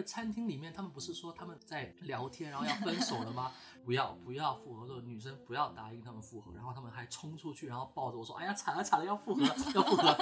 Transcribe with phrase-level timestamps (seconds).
[0.00, 3.52] 个餐厅里面，他们不是说他们在聊天，然后要分手了吗？
[3.84, 9.42] 不要不要复合，说女生不要答应他们复合，然后他们还冲出去，然后抱着我说：“哎呀，惨了惨了，要复合，
[9.74, 10.14] 要复合。”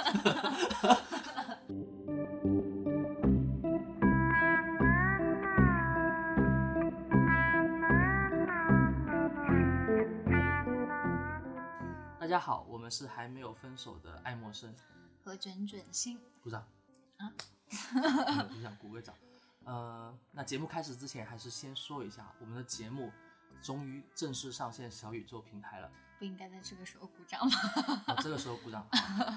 [12.19, 14.75] 大家好，我们是还没有分手的爱默生，
[15.23, 16.61] 和卷卷心鼓掌
[17.17, 17.31] 啊！
[18.53, 19.15] 就想鼓个掌。
[19.69, 23.11] 呃，那节目开始之前，还是先说一下，我们的节目
[23.61, 25.91] 终于正式上线小宇宙平台了。
[26.17, 28.03] 不应该在这个时候鼓掌吗？
[28.07, 28.87] 啊，这个时候鼓掌，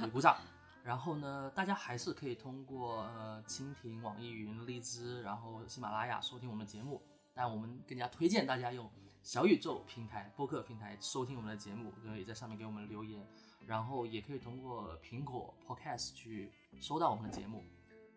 [0.00, 0.38] 对，鼓掌。
[0.82, 7.02] 然后呢，大家还是可以通过呃蜻蜓、网易云、荔枝，然后喜马拉雅收听我们的节目。
[7.34, 8.90] 但我们更加推荐大家用
[9.22, 13.22] 小宇宙平台、播客平台收听我们的节目，可以在上面给我们留言，
[13.66, 17.62] 然后也可以通过苹果 Podcast 去收到我们的节目。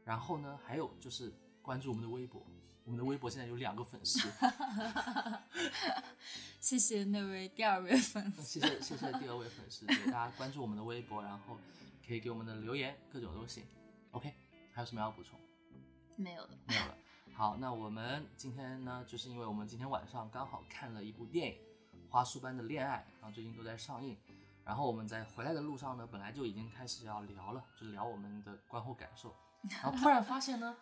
[0.06, 1.34] 然后呢，还有就是
[1.66, 2.46] 关注我们的微博，
[2.84, 4.30] 我们的微博现在有两个粉丝，
[6.62, 11.58] 谢谢那位第二位粉 丝，谢谢谢谢第二位粉丝，对大家关注我们的微博，然后
[12.06, 13.64] 可以给我们的留言，各种都行。
[14.12, 14.32] OK，
[14.72, 15.40] 还有什么要补充？
[16.16, 16.96] 没有了，没有了。
[17.34, 21.58] 好，那我们今天呢，就是因为我们今天晚上刚好看了一部电影
[22.12, 24.16] 《花束般的恋爱》，然后最近都在上映。
[24.64, 29.36] 然后我们在回来的路上呢，本来就已经开始要聊了，就聊我们的观后感受。
[29.82, 30.78] 然后突然发现呢，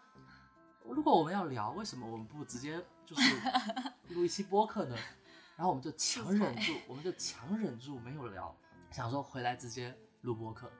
[0.85, 3.21] 如果我们要聊，为什么我们不直接就是
[4.13, 4.95] 录一期播客呢？
[5.55, 8.55] 然后我们就强忍住，我们就强忍住没有聊，
[8.91, 10.71] 想说回来直接录播客，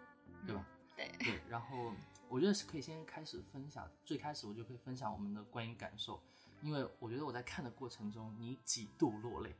[0.45, 0.65] 对吧？
[0.95, 1.93] 对对，然后。
[2.29, 6.19] 我觉得是可以先开始分享，最开始我就可以分享我们的观影感受，
[6.63, 9.55] 因为我觉得我在看的过程中，你几度落泪，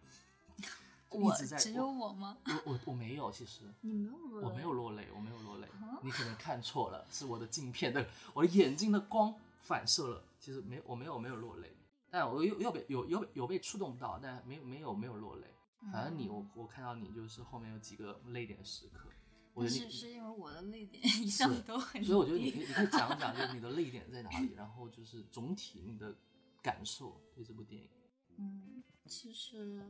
[1.10, 2.36] 我只有我吗？
[2.48, 5.68] 我我我没有，其实你没有落泪，我没有落泪，我没有落泪，
[6.02, 11.76] 你可能看错了，是我的镜片的，我的眼睛的光反射了，其实没我没有没有落泪，
[12.12, 15.48] 但我又又被有有有被触动到，但没有没有没有落泪，
[15.92, 19.10] 反正你我我看到你就是后面有几个泪点时刻
[19.54, 19.68] 我。
[19.68, 26.16] 是是因为我的泪点一向都很，所以我觉得你可以你可以讲讲，就是你的泪点在哪里，然后就是总体你的
[26.62, 27.90] 感受对这部电影。
[28.38, 29.88] 嗯，其实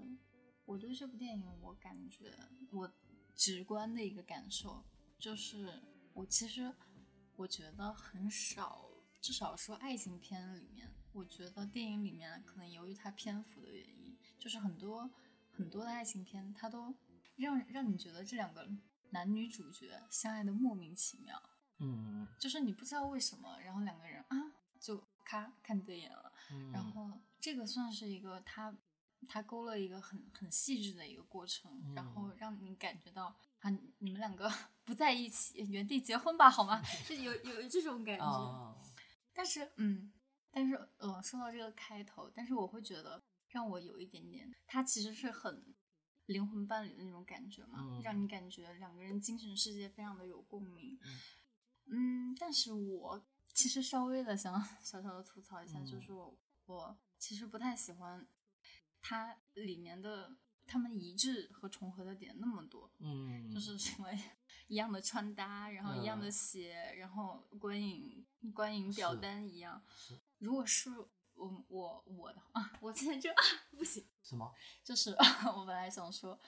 [0.66, 2.32] 我对这部电影，我感觉
[2.72, 2.92] 我
[3.36, 4.84] 直观的一个感受
[5.18, 5.82] 就是，
[6.14, 6.74] 我其实
[7.38, 8.90] 我觉得很少，
[9.24, 15.10] 至少说爱情片里面，我觉得电影里面可能由于它篇幅的原因，就是很多
[15.50, 16.94] 很多的爱情片，它都
[17.38, 18.70] 让让你觉得这两个。
[19.14, 21.40] 男女主角相爱的莫名其妙，
[21.78, 26.34] 嗯，就是你不知道为什么，然后两个人啊就咔看对眼了，
[26.72, 28.76] 然后这个算是一个他
[29.28, 33.26] 他勾勒一个很很细致的一个过程，然后让你感觉到
[33.60, 33.70] 啊
[34.00, 34.52] 你们两个
[34.84, 36.82] 不在一起，原地结婚吧好吗？
[37.08, 38.73] 就有有这种感觉，
[39.34, 40.12] 但是嗯，
[40.52, 45.74] 但是呃说到这个开头，但是我会觉得让我有一点点，他其实是很。
[46.28, 50.98] 灵魂伴侣的那种感觉嘛，让你感觉两个人精神世界非常的有共鸣。
[51.88, 53.22] 嗯，但是我
[53.54, 58.26] 其实稍微的想小小的吐槽一下，就是我我其实不太喜欢
[59.02, 62.90] 它里面的他们一致和重合的点那么多。
[63.00, 64.08] 嗯，就是什么
[64.68, 69.82] 一样的穿搭，然后一样的鞋，然后观影观影表单一样。
[70.40, 70.90] 如果是。
[71.36, 73.36] 我我我的话， 我现在就啊
[73.76, 74.06] 不行。
[74.22, 74.54] 什么？
[74.86, 75.10] 就是
[75.58, 76.40] 我本来想说，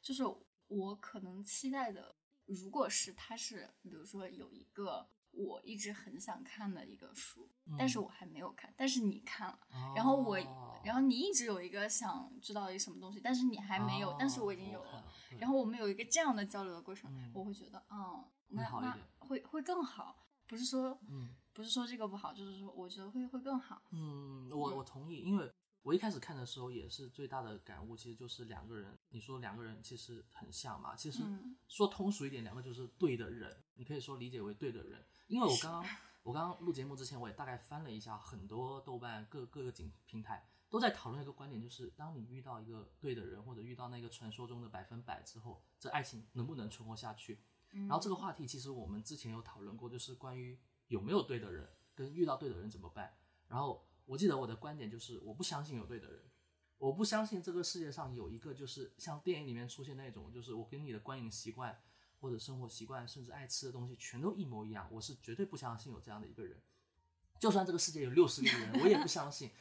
[0.00, 0.24] 就是
[0.66, 2.16] 我可能期待的，
[2.46, 7.48] 如果是他是，比如说有一个我一直很想看的一个书，
[7.78, 9.58] 但是我还没有看，但是你看了，
[9.94, 10.38] 然后我，
[10.84, 15.04] 然后你一直有一个想知道一个什么东西，但是你还没有，但是我已经有了，
[15.38, 21.30] 然后我们有一个这样的交流的过程，我会觉得，嗯，那那会会更好，不是说，嗯。
[21.52, 23.82] 不是说这个不好，就是说我觉得会会更好。
[23.90, 25.52] 嗯，我我同意，因为
[25.82, 31.22] 我一开始看的时候也是最大的感悟，其实就是两个人，你说两个人其实很像嘛，其实
[31.68, 35.04] 说通俗一点，两个就是对的人，你可以说理解为对的人。
[35.26, 35.84] 因为我刚刚
[36.22, 47.40] 我刚刚录节目之前，我也大概翻了一下，很多豆瓣各各个景平台都在讨论一个观点，就是当你遇到一个对的人，或者遇到那个传说中的百分百之后，这爱情能不能存活下去？
[47.70, 50.58] 然后这个话题其实我们之前有讨论过，就是关于。
[50.88, 53.16] 有没有对的人，跟遇到对的人怎么办？
[53.46, 56.20] 然后我记得我的观点就是，我不相信有对的人，
[56.78, 61.80] 我不相信这个世界上有一个就是像电影里面出现那种，就是我跟你的观影习惯
[62.18, 66.60] 或者生活习惯，甚至爱吃的东西全都一模一样，我是绝对不相信有这样的一个人。
[67.38, 69.52] 就算这个世界有六十亿人，我也不相信。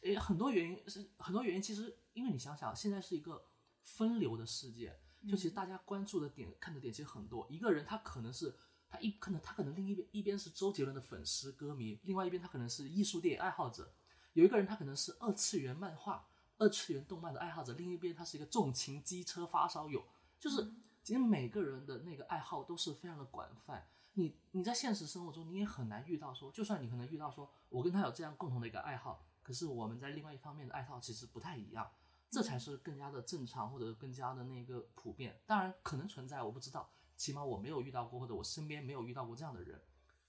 [0.00, 3.46] 诶，很多原因是很多原因，其实因为你想想，现在是一个
[3.82, 4.98] 分流的世界，
[5.28, 7.46] 就其实大家关注的点、看的点其实很多。
[7.48, 8.52] 一个人他可能是。
[8.92, 13.90] 他一可能他可能另一边一边是周杰伦的粉丝歌迷，另外一边他可能是艺术电影爱好者，
[14.34, 16.28] 有一个人他可能是二次元漫画、
[16.58, 20.04] 二次元动漫的爱好者，另一边他是一个重情机车发烧友，
[20.38, 20.70] 就是
[21.02, 23.88] 其实每个人的那个爱好都是非常的广泛。
[24.12, 31.90] 你你在现实生活中你也很难遇到说，就算你可能遇到说我跟他有这样共同的一个爱好，可是我们在另外一方面的爱好其实不太一样，
[32.28, 35.40] 这才是更加的正常或者更加的那个普遍。
[35.46, 36.90] 当然可能存在，我不知道，
[37.22, 39.80] 起码我没有遇到过，或者我身边没有遇到过这样的人，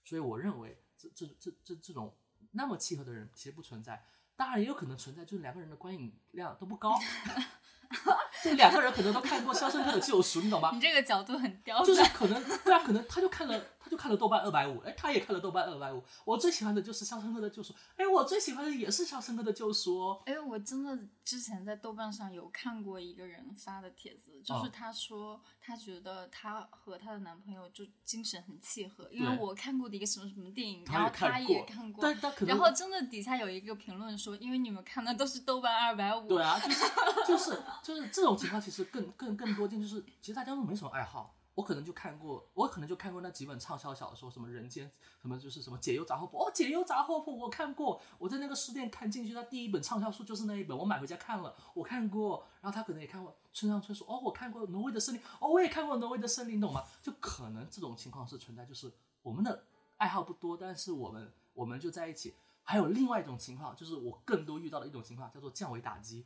[0.04, 2.16] 所以我认为这这这这这种
[2.52, 4.06] 那么契合的人其实不存在。
[4.36, 6.96] 当然也有可能存在，就是两个人的观影量都不高。
[8.44, 10.70] 这两个人可能都看过《肖申克的救赎》，你懂吗？
[10.74, 11.96] 你这个角度很刁钻。
[11.96, 16.04] 就是可能，对啊，可能他就看了，他就看了豆瓣二百五，哎，他也看了豆瓣二百五。
[16.26, 20.22] 我最喜欢的就是《肖申克的救赎》，哎，我最喜欢的也是《肖申克的救赎》哦。
[20.26, 32.04] 哎，我真的之前在豆瓣上有看过一个人发的帖子，就是他说他觉得他和他的男朋友就精神很契合，因为我看过的一个什么什么电影，然后他也看过，
[32.46, 36.28] 然后真的底下有一个评论说，因为你们看的都是豆瓣二百五。
[36.28, 36.84] 对啊，就是
[37.26, 39.10] 就是就是这种情况，其实更。
[39.12, 41.34] 更更多见就是，其实大家都没什么爱好。
[41.54, 44.90] 我可能就看过，我可能就看过那几本畅销小说，什么人间，
[45.22, 46.36] 什么就是什么解忧杂货铺。
[46.36, 52.44] 哦，解忧杂货铺我看过，我在那个书店看进去，他第一本畅销书就是那一本，我买回家看了，我看过。
[52.60, 56.82] 然后他可能也看过村上春树，哦，我看过挪威的森林，哦，我也看过挪威的森林，懂吗？
[57.00, 58.90] 就可能这种情况是存在，就是
[59.22, 59.64] 我们的
[59.98, 62.34] 爱好不多，但是我们我们就在一起。
[62.66, 66.24] 还有另外一种情况，就是我更多遇到的一种情况，叫做降维打击。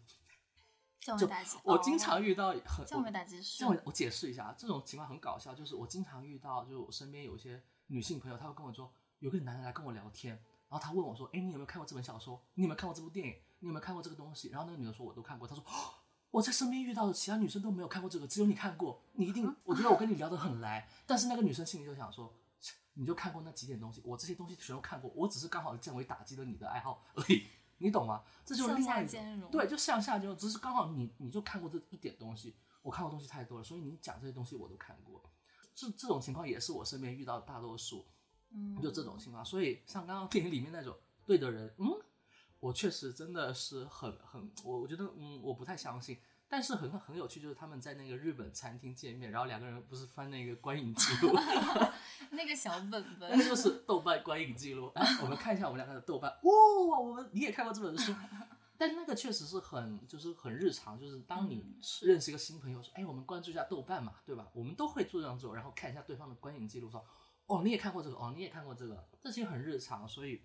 [1.01, 3.81] 降维打击，我经常遇到很降维打击是降维。
[3.85, 10.35] 我解释一下，这种情况很搞笑，就是我经常遇到，就是我身边有一些女性朋友，她会跟我说，有个男人来跟我聊天，
[10.69, 12.41] 然后他问我说，哎，你有没有看过这本小说？
[12.55, 13.35] 你有没有看过这部电影？
[13.61, 14.49] 你有没有看过这个东西？
[14.49, 15.49] 然后那个女的说，我都看过。
[15.49, 15.65] 她说，
[16.31, 20.89] 我在身边遇到的其他女生都没有看过这个，只有你看过，你一定， 我觉得我跟你聊得很来。
[21.07, 22.35] 但是那个女生心里就想说，
[22.95, 27.47] 你就看过那几点东西，我这些东西全都看过，我只是刚好降维打击了你的爱好而已。
[27.79, 28.23] 你懂吗？
[28.45, 35.23] 这就是另外一种对，就向下兼容，只是刚好你你就看过这一点东西，我看过东西太多了，所以你讲这些东西我都看过。
[35.75, 38.05] 这这种情况也是我身边遇到的大多数，
[38.51, 39.45] 嗯，就这种情况。
[39.45, 41.87] 所以像刚刚电影里面那种对的人，嗯，
[42.59, 46.19] 我确实真的是很很，我我觉得嗯，我不太相信。
[46.51, 51.33] 但是很很有趣，就是他们在那个日本餐厅见面，然后两个人不是翻那个观影记录
[52.33, 54.91] 那个小本本，那就是豆瓣观影记录。
[55.23, 58.15] 我们看一下我们两个的豆瓣，哇，我们你也看过这本书，
[58.79, 61.63] 但那个确实是很就是很日常，就是当你
[62.01, 64.49] 认识一个新朋友说，哎，我们关注一下豆瓣嘛，对吧？
[64.55, 67.05] 我们都会做这样做，然后看一下对方的观影记录，说，
[67.47, 70.41] 哦，你也看过这个，哦，你也看过这个，这其实很日常，所以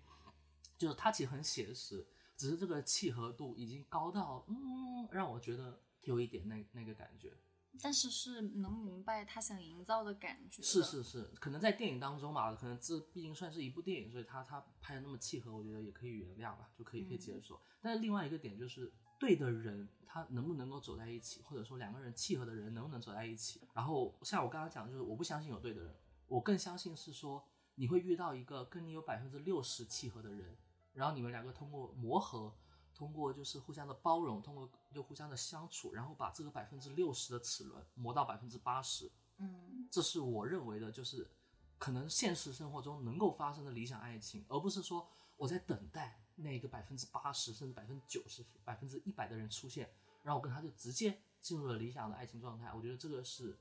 [0.76, 5.80] 就是它其实很写实，只是这个契合度已经高到，嗯，让我觉得。
[6.04, 7.32] 有一点那那个感觉，
[7.80, 10.62] 但是是能明白他想营造的感觉。
[10.62, 17.60] 是是是，可能在电影当中嘛，可能这毕竟算是一部电影，所以他他拍的那么契合，我觉得也可以原谅吧，就可以可以接受。
[17.80, 23.60] 但是另外一个点就是，对的人他能不能够走在一起，或者说两个人契合的人能不能走在一起？
[23.74, 25.94] 然后像我刚刚讲，就是我不相信有对的人，
[26.28, 30.56] 我更相信是说你会遇到一个跟你有百分之六十契合的人，
[30.92, 32.54] 然后你们两个通过磨合。
[32.94, 41.28] 通过就是互相的包容，通过就互相的相处，然后把这个百分之六十的齿轮磨到百分之八十，嗯，这是我认为的，就是
[41.76, 49.90] 可能现实生活中能够发生的理想爱情，而不是说我在等待那个百分之八十甚至百分之九十、百分之一百的人出现，
[50.22, 52.72] 然后我跟他就直接进入了理想的爱情状态。
[52.72, 53.58] 我觉得这个是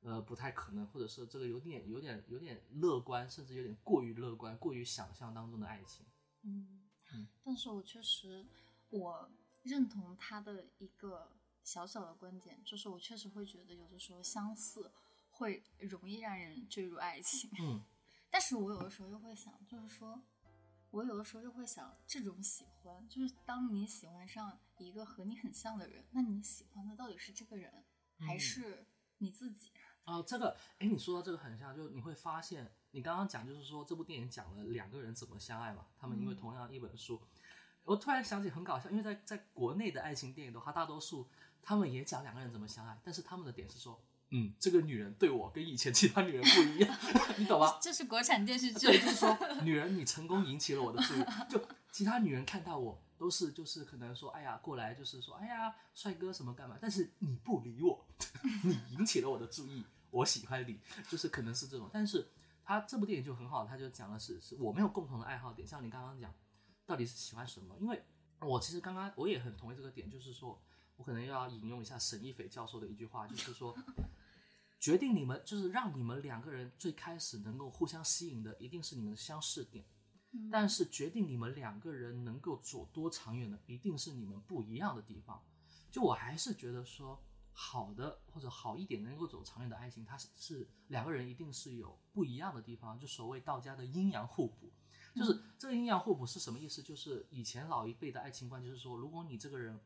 [0.00, 6.06] 呃不太可能，或者是这个有点有点有点乐观，甚至有点过于乐观，过于想象当中的爱情，
[6.42, 6.80] 嗯。
[7.44, 8.44] 但是我确实，
[8.90, 9.30] 我
[9.62, 11.30] 认同他的一个
[11.62, 14.90] 小小的观点，就是我确实会觉得有的时候相似
[15.30, 17.50] 会容易让人坠入爱情。
[17.60, 17.82] 嗯，
[18.30, 20.22] 但是我有的时候又会想，就是说，
[20.90, 27.84] 我有的时候又会想，这种喜欢，就是当你喜欢上一个和你很像的人，那你喜欢的到底是这个人，
[28.18, 28.86] 还是
[29.18, 29.70] 你自己？
[30.04, 37.20] 啊，这个，哎，你说到这个很像，就你会发现，你刚刚讲就是说这部电影讲了两个人怎么相爱嘛，他们因为同样一本书，
[37.84, 41.28] 我突然想起很搞笑，因为在在国内的爱情电影的话，大多数
[41.62, 43.98] 他们也讲两个人怎么相爱，但是他们的点是说，
[44.30, 46.98] 嗯，这个女人对我跟以前其他女人不一样，
[47.38, 47.78] 你懂吗？
[47.80, 58.04] 这是国产电视剧，对，就是说女人你成功引起了我的注意，就其他女人看到我都是就是可能说，哎呀过来就是说，哎呀帅哥什么干嘛，但是你不理我，
[58.64, 59.84] 你引起了我的注意。
[60.10, 60.78] 我喜欢你，
[61.08, 62.28] 就是可能是这种，但是
[62.64, 66.32] 他这部电影就很好，他就讲的是是我们有共同的爱好点，像你刚刚讲，
[66.86, 67.76] 到底是喜欢什么？
[67.80, 68.00] 因为
[68.38, 70.62] 我其实刚刚我也很同意这个点，就是说
[70.96, 73.76] 我可能要引用一下沈一斐教授的一句话，就是说，
[74.78, 79.84] 决定你们就是让你们两个人最开始能够互相吸引的，一定是你们的相似点。
[80.50, 85.40] 但是决定你们两个人能够走多长远的，一定是你们不一样的地方。
[85.90, 87.22] 就我还是觉得说，
[87.52, 92.98] 好的或者好一点能够走长远的爱情，它是是两个人一定是有不一样的地方。
[92.98, 94.72] 就所谓道家的阴阳互补，
[95.14, 96.82] 就是这个阴阳互补是什么意思？
[96.82, 99.78] 就是以前老一辈的爱情观就是说，如果你这个人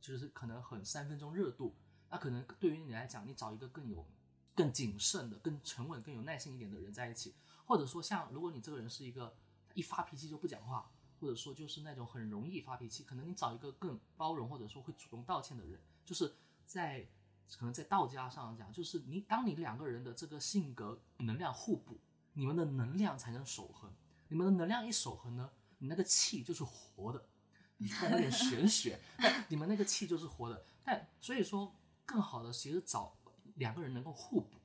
[0.00, 1.74] 就是可能很三分钟热度，
[2.08, 4.06] 那可能对于你来讲，你找一个更有
[4.54, 7.34] 更谨慎的、更沉稳、更有耐心一点的人在一起，
[7.64, 9.34] 或者说像如果你这个人是一个。
[9.74, 17.06] 一发脾气就不讲话，或者说就是那种很容易发脾气，可能你找一个更包容或者说会主动道歉的人，就是在
[17.56, 22.00] 可能在道家上讲，就是你当你两个人的这个性格能量互补，
[22.32, 23.92] 你们的能量才能守恒。
[24.28, 27.24] 你们的能量一守恒呢，你那个气就是活的，
[27.76, 28.98] 你看有点玄学，
[29.48, 30.64] 你们那个气就是活的。
[30.82, 31.74] 但所以说，
[32.06, 33.14] 更好的其实找
[33.56, 34.56] 两个人能够互补，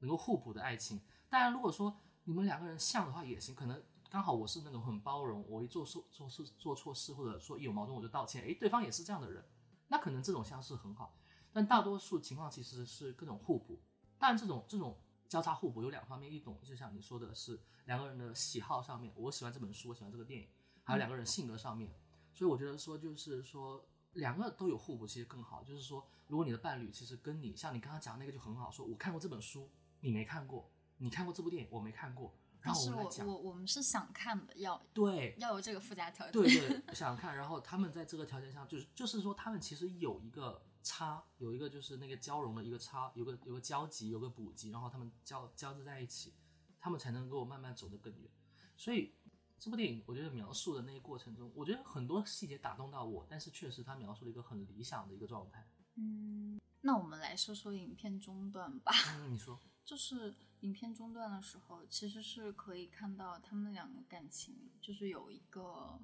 [0.00, 1.00] 能够互补的爱情。
[1.28, 3.82] 当然，如果说你们两个人像的话也行，可能。
[4.08, 9.44] 刚好我是那种很包容，我一做错做事做错事，或者说一有矛盾我就道歉，诶，对方也是这样的人，
[9.88, 11.14] 那可能这种相似很好。
[11.52, 13.80] 但大多数情况其实是各种互补。
[14.18, 14.98] 但这种这种
[15.28, 20.48] 交叉互补有两方面，一种就像你说的是两个人的喜好上面，我喜欢这本书，我喜欢这个电影，
[20.84, 21.92] 还有两个人性格上面。
[22.32, 25.64] 所以我觉得说就是说两个都有互补其实更好。
[25.64, 29.68] 就是说如果你的伴侣其实跟你像你刚刚讲那个就很好，说我看过这本书，
[30.00, 32.34] 你没看过；你看过这部电影，我没看过。
[32.66, 32.90] 但是
[33.24, 36.32] 我我我们是想看的，要对要有这个附加条件。
[36.32, 36.44] 对
[36.82, 37.36] 对，想看。
[37.36, 46.34] 然后他们在这个条件下，就是就是说，他们其实有一个差，有一个就是那个交融的一个差，有个有个交集，有个补集，然后他们交交织在一起，
[46.80, 48.30] 他们才能够慢慢走得更远。
[48.76, 49.14] 所以
[49.58, 55.68] 这部电影，我觉得描述的那个过程中，我觉得很多细节打动到我，但是确实他描述了一个很理想的一个状态。
[55.94, 58.92] 嗯，那我们来说说影片中段吧。
[59.18, 59.60] 嗯，你说。
[59.86, 66.00] 就是影片中段的时候，其实是可以看到他们两个感情就是有一个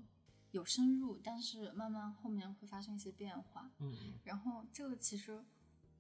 [0.53, 3.73] 有深入，但是慢慢后面会发生一些变化。
[3.81, 5.45] 嗯，然后这个其实，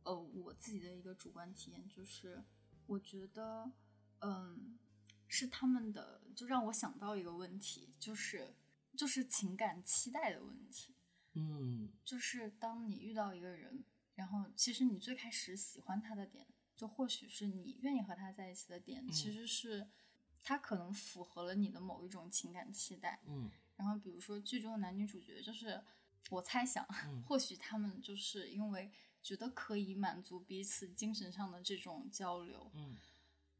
[0.04, 2.44] 呃，我自己的一个主观体验就是，
[2.86, 3.72] 我觉得，
[4.20, 4.78] 嗯，
[5.26, 8.54] 是他们的，就让我想到一个问题，就是
[8.96, 10.94] 就是情感期待的问题。
[11.34, 13.82] 嗯，就是当你遇到一个人，
[14.14, 16.46] 然后其实你最开始喜欢他的点。
[16.76, 19.88] 就或许是你愿意和他在一起的点，其实是
[20.42, 23.20] 他可能符合了你的某一种情感期待。
[23.26, 25.82] 嗯，然后比如说剧中的男女主角，就是
[26.30, 26.84] 我猜想，
[27.26, 28.90] 或许他们就是因为
[29.22, 32.96] 觉得可以满足彼此精神上的这种交流，嗯，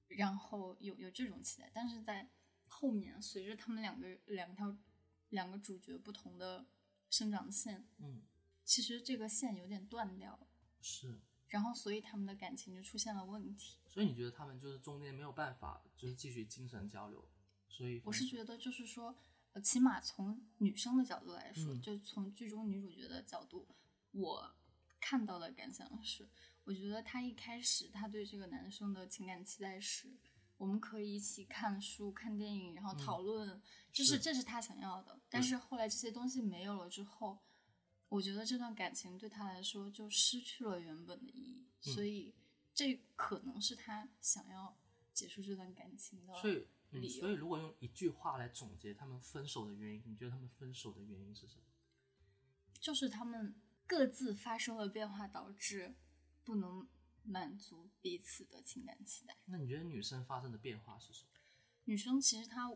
[0.09, 2.29] 然后有有这种期待，但是在
[2.67, 4.77] 后面随着他们两个两条
[5.29, 6.67] 两个主角不同的
[7.11, 8.23] 生长线，嗯，
[8.65, 10.47] 其实这个线有点断掉了。
[10.81, 11.21] 是。
[11.53, 13.77] 然后，所以他们的感情就出现了问题。
[13.87, 17.29] 所以你觉得他们就是中间没有办法，就是继续精神交流？
[17.69, 19.15] 所以我是觉得，就是说，
[19.53, 23.69] 呃，起码从女生的角度来说，就从剧中女主角的角度，
[24.13, 24.55] 我
[24.99, 26.27] 看到的感想是，
[26.65, 30.09] 我觉得她一开始她对这个男生的情感期待是，
[30.57, 33.61] 我们可以一起看书、看电影，然后讨论，
[33.93, 35.21] 就是这是她想要的。
[35.29, 37.39] 但是后来这些东西没有了之后。
[38.13, 42.35] 我觉得这段感情对他来说就失去了原本的意义，所以
[42.75, 44.77] 这可能是他想要
[45.15, 46.35] 结束这段感情的
[46.91, 47.21] 理由。
[47.21, 51.63] 所以，如果用一句话来总结他们分手的原因，你觉得他们分手的原因是什么？
[52.79, 53.55] 就是他们
[53.87, 55.95] 各自发生了变化，导致
[56.45, 56.87] 不能
[57.23, 59.39] 满足彼此的情感期待。
[59.47, 61.31] 那你觉得女生发生的变化是什么？
[61.85, 62.71] 女生其实她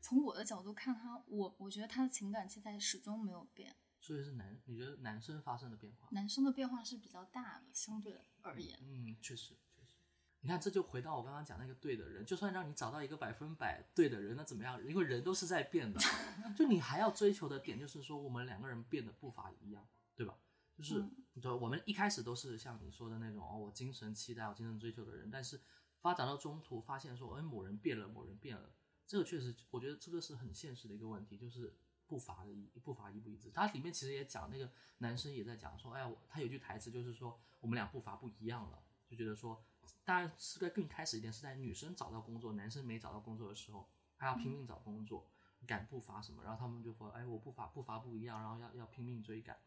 [0.00, 3.76] 从我的角度看，她我我觉得她的情感期待始终没有变。
[4.00, 6.08] 所以是男，你觉得男生发生的变化？
[6.12, 8.78] 男生的变化是比较大的，相对而言。
[8.82, 9.96] 嗯，确实确实。
[10.40, 14.80] 你看，这就回到我刚刚讲那个对的人，就算让你找到一个百分百对的人，那怎么样？
[14.86, 16.00] 因为人都是在变的，
[16.56, 20.38] 就你还要追求的点就是说，我们两个人变得步伐一样，对吧？
[20.76, 21.04] 就是，
[21.42, 25.60] 对，我们一开始都是像你说的那种哦，我精神期待、我精神追求的人，但是
[25.98, 28.72] 发展到中途发现说，哎，某人变了，某人变了，
[29.04, 31.76] 这个确实，我觉得这个是很现实的一个问题，就是。
[32.08, 39.62] 步伐的一步伐一不一致，它里面其实也讲那个男生也在讲说，哎呀，他有句台词就是说我们俩步伐不一样了，就觉得说，
[40.04, 45.30] 当然是在更开始一点，是在女生找到工作，男生没找到工作的时候，还要拼命找工作，
[45.66, 49.60] 赶步伐什么，然后他们就说，哎，我步伐步伐不一样，然后要要拼命追赶，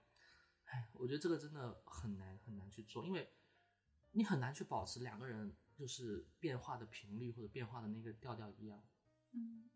[0.66, 3.32] 哎，我觉得这个真的很难很难去做，因为
[4.12, 8.84] 你很难去保持两个人就是变化的频率或者变化的那个调调一样，
[9.32, 9.70] 嗯。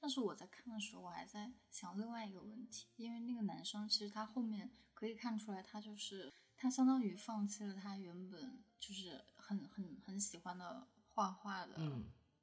[0.00, 12.02] 但是我在看的时候，我还在想另外一个问题，因为那个男生其实他后面可以看出来，他就是他相当于放弃了他原本就是很很很喜欢的画画的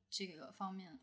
[0.09, 0.99] 这个方面。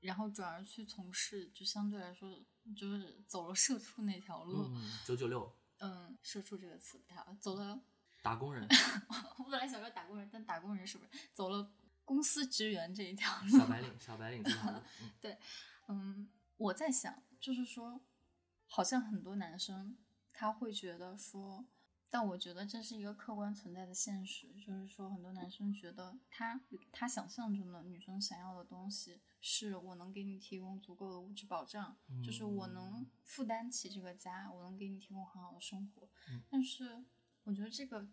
[0.00, 2.42] 然后转而去从事，就相对来说
[2.74, 4.74] 就是走了社畜那条路。
[5.04, 5.54] 九九六。
[5.76, 7.78] 嗯，社畜这个词不太好，走了。
[8.22, 8.66] 打工人。
[9.36, 11.70] 我本来想说打工人，但打工人是不是走了
[12.10, 13.56] 公司职员这一条路？
[13.56, 14.80] 小白领，小白领这条路。
[15.20, 15.38] 对，
[15.86, 18.00] 嗯，我在想，就是说，
[18.66, 19.96] 好像很多男生
[20.32, 21.64] 他会觉得说。
[22.12, 36.08] 但我觉得这是一个客观存在的现实，就是说，很多男生觉得他他想象中的女生想要的东西，是我能给你提供足够的物质保障，就是我能负担起这个家，我能给你提供很好的生活。
[36.50, 37.04] 但是，
[37.44, 38.04] 我觉得这个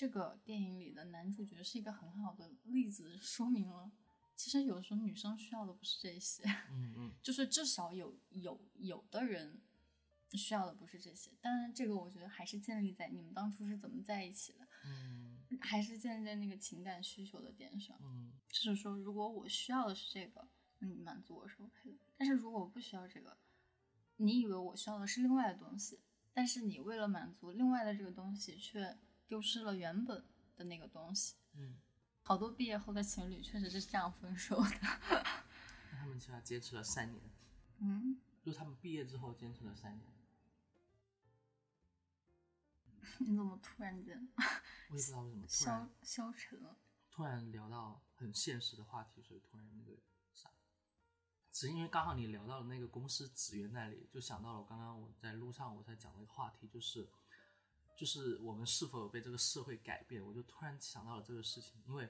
[0.00, 3.92] 这个电影里的男主角是一个很好的例子，说明了
[4.34, 6.42] 其实有时候女生需要的不是这些，
[6.72, 9.60] 嗯嗯，就是至少有有有的人。
[10.32, 23.36] 需要的不是这些，当然这个我觉得还是建立在你们当初是怎么在一起的，嗯，还是建立在那个情感需求的点上，嗯，就是说如果我需要的是这个，那你满足我是 OK 的，但是如果我不需要这个，
[24.18, 25.98] 你以为我需要的是另外的东西，
[26.32, 28.96] 但是你为了满足另外的这个东西，却
[29.30, 30.24] 丢失了原本
[30.56, 31.76] 的那个东西，嗯，
[32.24, 34.80] 好多毕业后的情侣确实是这样分手的，
[35.92, 37.22] 那他们起码坚持了三年，
[37.78, 40.12] 嗯，就他们毕业之后坚持了三年。
[43.20, 44.28] 你怎么突然间？
[44.90, 46.76] 我也不知道为什么消消沉了。
[47.08, 49.96] 突然聊到很现实的话题，所以突然那个
[50.34, 50.50] 啥，
[51.52, 57.08] 只是因为刚好你聊到了那个公司职员那里，就想到了刚刚我在路上我在讲的一个话题，就是
[58.00, 60.24] 就是我们是否有被这个社会改变？
[60.24, 62.08] 我就突然想到了这个事情，因为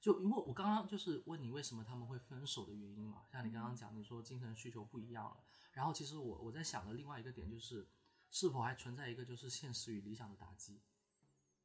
[0.00, 5.36] 就因为我刚刚就是问你为什么他们会分手的原因嘛，像你刚刚讲你说精神需求不一样了，
[5.72, 7.86] 然后其实我我在想的另外一个点就是。
[8.30, 10.82] 是否还存在一个就是现实与理想的打击，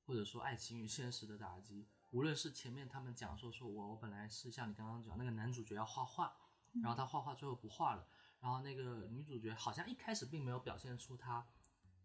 [0.06, 1.90] 或者说爱情与现实的打击？
[2.12, 6.38] 无论是前面他们讲说说我我本来是像你刚刚讲那个男主角要画画，
[6.82, 8.08] 然后他画画最后不画了，
[8.40, 11.46] 然后那个女主角好像一开始并没有表现出他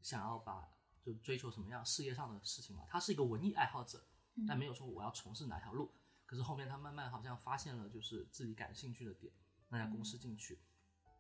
[0.03, 0.69] 想要把
[1.03, 4.05] 就追求什么样事业上的事情嘛，他是一个文艺爱好者，
[4.47, 5.93] 但没有说我要从事哪条路。
[6.27, 9.33] 可是后面他慢慢好像发现了就是自己感兴趣的点，
[9.69, 10.59] 那家公司进去，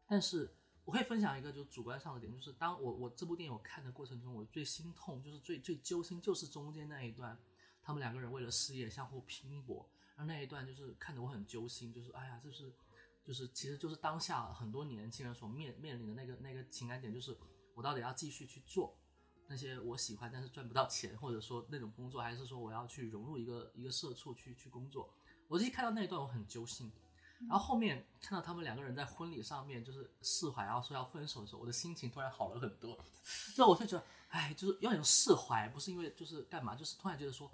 [0.06, 0.54] 但是。
[0.84, 7.38] 我可以分享一个就主观上的点，就是当我我这部电影我看的过程中，我最心痛就是最最揪心，就是中间那一段，
[7.82, 9.86] 他们两个人为了事业相互拼搏，
[10.16, 12.72] 然后那一段就是看得我很揪心，就是哎呀，就是
[13.22, 17.36] 就是其实就是当下很多年轻人所面面临的那个那个情感点，就是
[17.74, 18.96] 我到底要继续去做
[19.48, 25.12] 那些我喜欢但是赚不到钱，或者说那种工作，还是说我要去融入一个一个社畜去去工作？
[25.48, 26.92] 我一看到那一段我很揪心。
[27.48, 32.98] 然后后面看到他们两个人在婚礼上面就是释怀，然后说要分手的时候，我的心情突然好了很多。
[33.54, 37.48] 之后我就觉得，哎，就是要有释怀，不是因为就是干嘛，就是突然觉得说，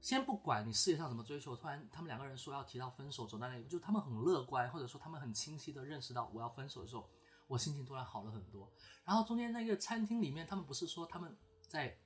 [0.00, 7.10] 先不管你事业上怎么追求，突然他们两个人说要提到分手，走到那一步，就他们很乐观，或者说他们很清晰的认识到我要分手的时候，
[7.52, 8.70] 我心情突然好了很多。
[9.04, 11.36] 然后中间那个餐厅里面，他们不是说他们
[11.68, 11.98] 在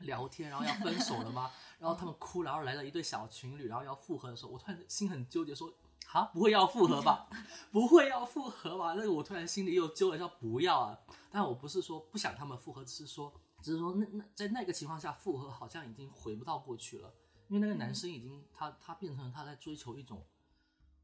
[0.00, 1.50] 聊天，然后要分手了吗？
[1.78, 5.72] 然后他们哭，然后来了一对小情侣，然后要复合的时候，我突然心很纠结，说。
[6.12, 7.28] 啊，不会要复合吧？
[7.70, 8.94] 不会要复合吧？
[8.94, 10.98] 那个我突然心里又揪了一下，不要啊！
[11.30, 13.30] 但我不是说不想他们复合，只是说，
[13.60, 17.12] 只是说那那在那个情况下复合好像已经回不到过去了，
[17.48, 20.24] 因为那个男生已经他他变成他在追求一种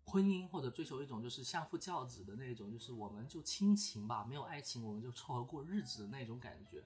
[0.05, 6.85] 婚姻或者追求一种就是相夫教子的那种，就是我们就亲情吧，没有爱情我们就凑合过日子的那种感觉。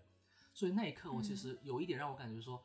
[0.54, 2.62] 所以那一刻我其实有一点让我感觉说，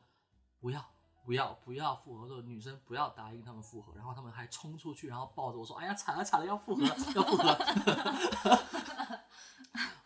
[0.59, 0.85] 不要。
[1.25, 6.83] 不要不要复合，的女生不要答应他们复合，然后他们还冲出去，然后抱着我说：“哎呀，惨了惨了，要复合，
[7.15, 7.57] 要复合。”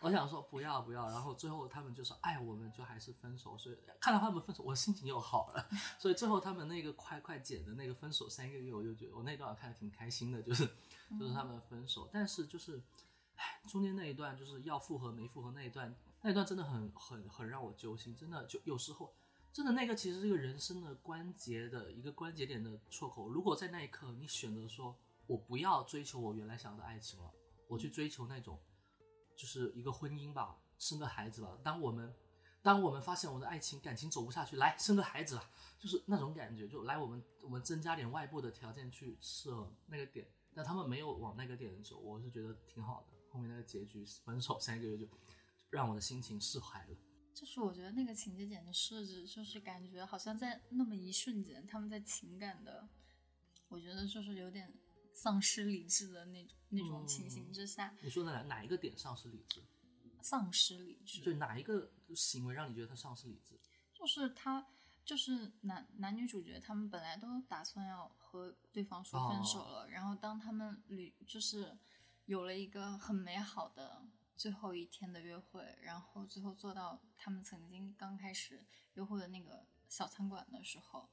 [0.00, 5.68] 我想说不要不要，然后最后他们就说：“哎，我们就还是分手。”所以看到他们分手，我心情又好了。
[5.98, 10.66] 所以最后他们那个快快剪的那个分手三个月，我就觉得我那段看的挺开心的，就是
[11.18, 12.08] 就是他们分手。
[12.12, 12.80] 但是就是，
[13.36, 19.12] 哎，中间那一段就是要复合没复合那一段，那一段真的很很很让我揪心，真的就有时候。
[19.50, 23.28] 真的那个其实是一个人生的关节的一个关节点的错口。
[23.28, 24.94] 如果在那一刻你选择说，
[25.26, 27.32] 我不要追求我原来想要的爱情了，
[27.66, 28.60] 我去追求那种，
[29.38, 31.56] 就是一个婚姻吧，生个孩子吧。
[31.62, 32.12] 当我们，
[32.60, 35.48] 当我们发现我们的爱情感情走不下去，来生个孩子吧，
[35.78, 40.26] 就是那种感觉，就来我们我们增加点外部的条件去设那个点。
[40.52, 43.16] 但他们没有往那个点走，我是觉得挺好的。
[43.30, 45.06] 后面那个结局分手三个月就
[45.70, 46.96] 让我的心情释怀了。
[47.32, 52.88] 就是我觉得那个情节点的设置，就是感觉好像在那么一瞬间，他们在情感的，
[53.68, 54.74] 我觉得就是有点
[55.18, 57.92] 丧失理智的那种那种情形之下。
[58.00, 59.60] 你说的哪哪一个点丧失理智？
[60.22, 61.20] 丧失理智。
[61.20, 63.58] 就哪一个行为让你觉得他丧失理智？
[63.92, 64.64] 就是他，
[65.04, 71.76] 就是男男女主角他们本来都打算要和对方说分手了，然后当他们旅就是
[72.26, 81.08] 有了一个很美好的最后一天的约会，然后最后坐到他们曾经刚开始约会的那个小餐馆的时候，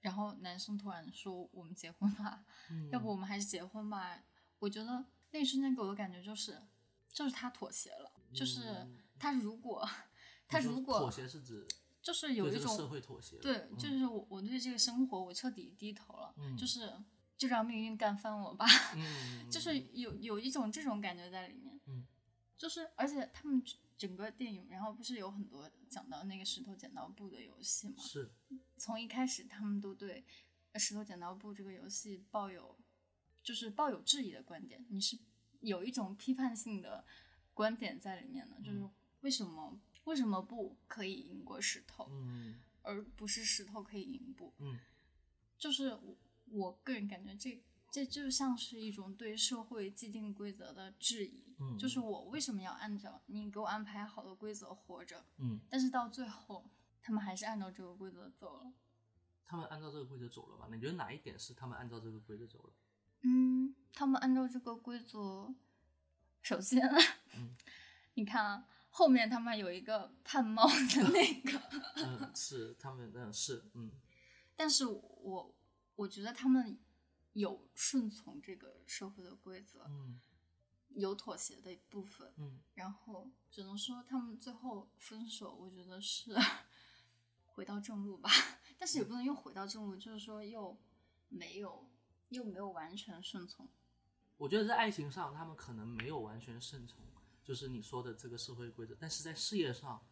[0.00, 2.44] 然后男生突然说我们结婚吧，
[2.90, 4.22] 要不我们还是结婚吧？
[4.58, 6.60] 我觉得那一瞬间给我的感觉就是，
[7.12, 8.86] 就是他妥协了，就是
[9.18, 9.88] 他如果
[10.48, 11.66] 他如果妥协是指。
[12.02, 16.90] 就是有一种社会妥协，对，就是我我对这个生活我彻底低头了，就是
[17.36, 18.64] 就让命运干翻我吧，
[19.52, 21.78] 就是有有一种这种感觉在里面，
[22.56, 23.62] 就是而且他们
[24.00, 28.30] 整个电影，然后不是有很多讲到那个石头剪刀布的游戏吗，是，
[28.78, 30.24] 从一开始他们都对
[30.76, 32.78] 石头剪刀布这个游戏抱有
[33.42, 35.18] 就是抱有质疑的观点，你是
[35.60, 37.04] 有一种批判性的
[37.52, 38.88] 观点在里面的，就是
[39.20, 39.78] 为什么？
[40.04, 44.54] 为什么布可以赢过石头，嗯，而不是石头可以赢布？
[44.58, 44.78] 嗯，
[45.58, 51.54] 就是我我个人感觉，这这就像是一种对社会既定规则的质疑。
[51.58, 55.24] 嗯，就是我为什么要按照你给我安排好的规则活着？
[55.38, 56.70] 嗯，但是到最后，
[57.02, 58.72] 他们还是按照这个规则走了。
[59.44, 60.68] 他们按照这个规则走了吗？
[60.72, 62.72] 你觉得哪一点是他们按照这个规则走了？
[63.22, 65.54] 嗯，他们按照这个规则，
[66.42, 66.88] 首先，
[67.36, 67.54] 嗯，
[68.14, 68.66] 你看啊。
[68.92, 71.62] 后面他们有一个判猫的那个，
[71.94, 73.92] 嗯，是他们，嗯，是，嗯，
[74.56, 75.54] 但是我
[75.94, 76.76] 我觉得他们
[77.32, 80.20] 有顺从这个社会的规则，嗯，
[80.90, 86.34] 有妥协的一部分，嗯，然后只能说他们最后分手，我觉得是
[87.46, 88.30] 回到正路吧，
[88.78, 90.76] 但是也不能又回到正路，就是说又
[91.28, 91.90] 没有
[92.30, 93.68] 又没有完全顺从。
[94.36, 97.04] 我觉得在爱情上，他们可能没有完全顺从。
[97.42, 100.06] 就是你说的这个社会规则，但是在事业上，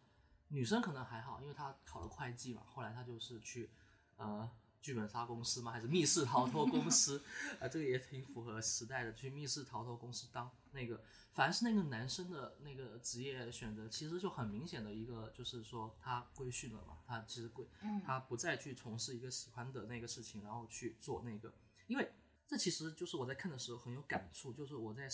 [0.49, 3.71] 女生可能还好，因为她考了会计嘛，后来她就是去，
[4.17, 4.49] 呃，
[4.81, 7.23] 剧本杀公司吗，还是密室逃脱公司，
[7.59, 17.65] 啊， 这个也挺符合时代的，去密室逃脱公司当那个，凡是那个男生的那个职业选择，其实就很明显的一个，就是说他规训了嘛，他其实规，
[18.05, 21.53] 他不再去从事一个喜欢的那个事情，然后去做那个，
[21.87, 22.11] 因为
[22.47, 25.07] 这其实就是我在看的时候很有感触，就是我在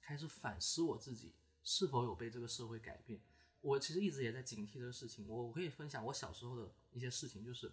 [0.00, 1.32] 开始反思我自己。
[1.64, 3.20] 是否有被这个社会改变？
[3.60, 5.24] 我其实一直也在警惕这个事情。
[5.28, 7.70] 我我可以分享我小时候的一些事情，就是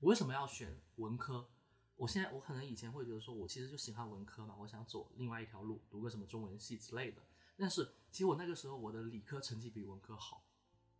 [0.00, 1.48] 我为什么要选文科？
[1.96, 7.20] 我现在我可能以前会觉得说，我其实就喜欢文科嘛，我想走另外一条路，读个什么中文系之类的。
[7.58, 10.42] 但是其实我那个时候我的理科成绩比文科好，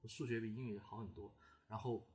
[0.02, 1.34] 我数学比英语好很多，
[1.66, 2.06] 然后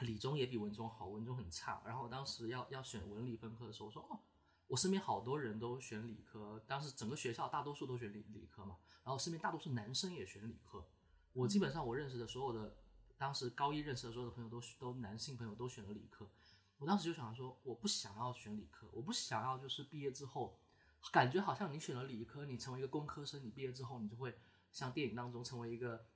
[0.00, 1.80] 理中也比文综好，文综很差。
[1.86, 4.18] 然后我当时要要选文理分科的时候，我说哦，
[4.66, 8.78] 我身边好多人都选理科，当时整个学校大多数都选理理科嘛。
[9.04, 10.84] 然后身边大多数男生也选理科，
[11.32, 12.76] 我基本上我认识的所有的，
[13.18, 16.26] 当时高一认识的所有的朋友都都男性朋友都选了理科，
[16.78, 20.56] 我当时就想说，我不想要选理科，我不想要就是毕业之后，
[21.10, 24.38] 感觉好像你选了理科，你成为一个工科生，你毕业之后你就会
[24.72, 26.06] 像电影当中成为一个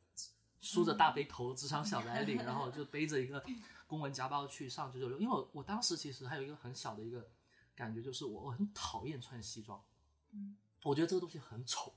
[0.60, 3.44] 梳着大背头、职场小白领，然后就背着一个
[3.86, 5.18] 公文夹包去上九九六。
[5.18, 7.28] 因为我我当时其实还有一个很小的一个
[7.74, 9.82] 感觉，就是我我很讨厌穿西装，
[10.30, 11.92] 嗯，我觉得这个东西很丑。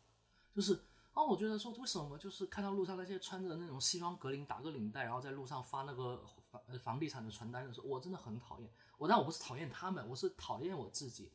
[0.56, 0.82] 就是
[1.16, 8.70] 哦，我觉得说为什么就是看到路上那些穿着那种西装革领打个领带，然后在路上发那个房房地产的传单的时候，我真的很讨厌。
[8.98, 11.32] 我但我不是讨厌他们，我是讨厌我自己。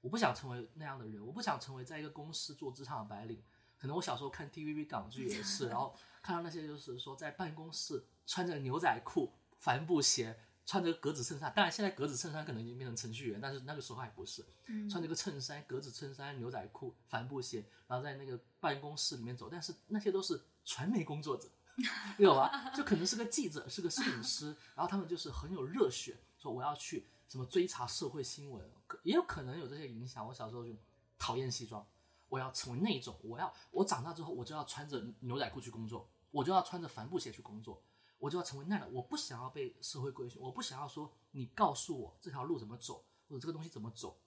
[0.00, 3.40] 我不想成为那样的人，我不想成为在一个公司做职场的白领。
[3.78, 10.38] 可能我小时候看 TVB 港剧也是， 然后看到那些就是说在办公室穿着牛仔裤、帆布鞋。
[10.70, 14.46] 穿着格子衬衫，当然现在格子衬衫可能已经变成程序员，但是那个时候还不是。
[14.88, 19.48] 穿着个衬衫、格子衬衫、牛仔裤、帆布鞋，然后在那个办公室里面走。
[19.50, 21.50] 但是那些都是传媒工作者，
[22.18, 22.70] 有吧？
[22.72, 28.64] 就可能是个记者，是个摄影师，然后他们就是很有热血，说我要去什么追查社会新闻，
[29.02, 30.24] 也有可能有这些影响。
[30.24, 30.72] 我小时候就
[31.18, 31.84] 讨厌西装，
[32.28, 37.82] 我要成为那种，我要我长大之后我就要穿着牛仔裤去工作，我就要穿着帆布鞋去工作。
[38.20, 44.20] 我就要成为那样，我不想要被社会规训，我不想要说你告诉我这条路怎么走，或者这个东西怎么走，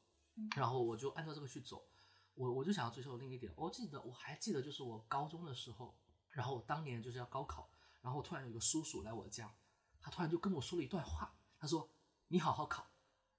[0.56, 1.86] 然后我就按照这个去走。
[2.34, 3.54] 我我就想要追求另一点。
[3.56, 5.96] 我记得我还记得，就是我高中的时候，
[6.32, 7.70] 然后当年就是要高考，
[8.02, 9.54] 然后突然有一个叔叔来我家，
[10.02, 11.88] 他突然就跟我说了一段话，他说
[12.30, 12.88] ：“你好好考，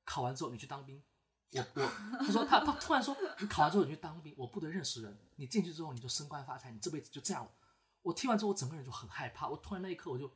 [0.05, 1.03] 考完之后你去当兵。”
[1.51, 1.89] 我我
[2.21, 7.51] 他说他他突然说：“你考完之后你去当兵，我不得认识人，你进去之后你就升官发财，你这辈子就这样了。”
[8.03, 9.49] 我听完之后，我整个人就很害怕。
[9.49, 10.33] 我突然那一刻我就。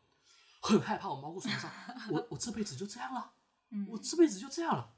[0.61, 2.11] 很害怕，我毛骨悚然。
[2.11, 3.33] 我我这辈子就这样了，
[3.89, 4.95] 我这辈子就这样了，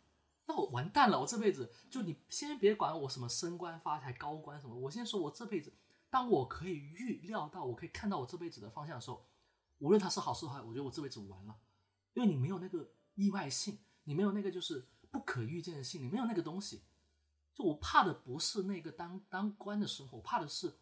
[0.47, 1.21] 那我完蛋了。
[1.21, 5.73] 我这辈子就你先别管我什么升官发财、高官什么，我先说我这辈子，
[6.09, 9.27] 当我可以预料到，我可以看到我这辈子的方向的时候，
[9.79, 11.55] 无论他是好是坏，我觉得我这辈子完了，
[12.15, 16.83] 因为你没有那个意外性，你没有那个就是不可预见性，你没有那个东西。
[17.53, 20.79] 就我怕的不是那个当当官的生活，我怕的是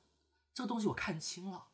[0.55, 1.67] 这个东西我看清了，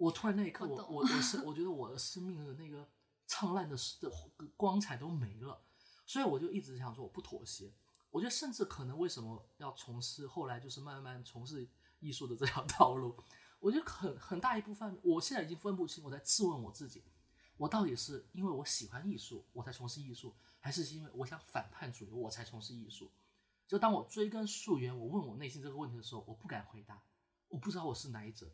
[0.00, 2.88] 我突然那一刻，我我我是我觉得我的生命的那个
[3.26, 4.10] 灿烂的的
[4.56, 5.60] 光彩都没了，
[6.06, 7.70] 所以我就一直想说我不妥协。
[8.10, 11.68] 我觉得甚至可能为什么要从事后来就是慢慢从事
[12.00, 13.14] 艺术的这条道路，
[13.58, 17.02] 我觉得很很大一部分，我现在已经分不清，我在质问我自己，
[17.58, 23.10] 我到底是因为我喜欢艺术我才从事艺术，还是因为我想反叛主流我才从事艺术？
[23.68, 27.02] 就当我追根溯源，我问我内心这个问题的时候，我不敢回答，
[27.48, 28.50] 我不知道我是哪一者，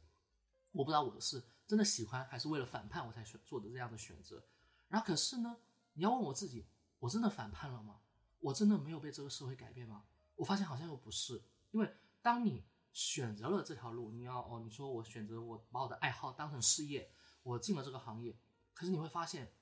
[0.77, 4.45] 我不知道我是真的喜欢还是为了反叛我才选做的这样的选择。
[4.89, 5.57] 然后可是呢，
[5.95, 6.67] 你要问我自己，
[6.99, 8.01] 我真的反叛了吗？
[8.41, 10.05] 我真的没有被这个社会改变吗？
[10.37, 12.63] 我发现好像又不是，因为当你
[12.93, 17.11] 选择了这条路，你要哦，你说我选择我把我的爱好当成事业，
[17.43, 18.39] 我进了这个行业，
[18.75, 19.53] 可是你会发现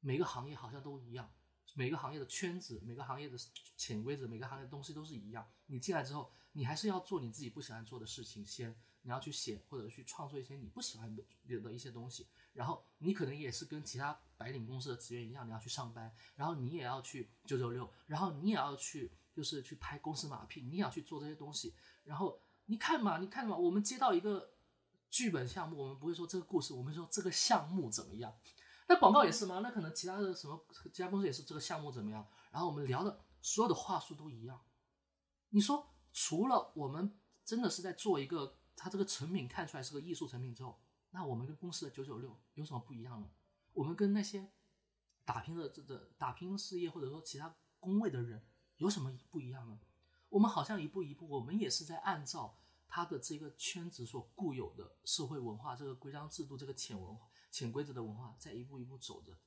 [0.00, 1.30] 每个行业好像都一样，
[1.74, 3.36] 每个行业的圈子、每个行业的
[3.76, 5.46] 潜规则、每个行业的东西都是一样。
[5.66, 11.24] 你进来之后，你还是要做你自己不喜欢做的事情，先你要去写或者去创作一些你不喜欢的
[11.60, 12.26] 的一些东西。
[12.52, 21.74] 然后你可能也是跟其他白领公司的职员一样，你要去上班，然后你也要去九九六，然后你也要去就是去拍公司马屁，你也要去做这些东西。
[22.04, 24.50] 然后你看嘛，你看嘛，我们接到一个
[25.10, 28.32] 剧本项目，我们不会说这个故事，我们说这个项目怎么样。
[28.86, 29.60] 那广告也是吗？
[29.60, 32.26] 那可能其他的什么其他公司也是这个项目怎么样？
[32.52, 34.60] 然后我们聊的所有的话术都一样。
[35.48, 40.80] 你说除了我们真的是在做一个，它这个成品看出来是个艺术成品之后。
[41.10, 43.30] 那我们跟公司的九九六有什么不一样呢？
[43.72, 44.50] 我们跟那些
[45.24, 48.44] 打拼的这个打拼事业或者说其他工位的人
[48.78, 49.78] 有什么不一样呢？
[50.28, 52.58] 我们好像一步一步，我们也是在按照
[52.88, 59.38] 他的这个圈子所固有的社会文化、这个规章制度、这个潜文化、潜规则的文化，在一步一步走着。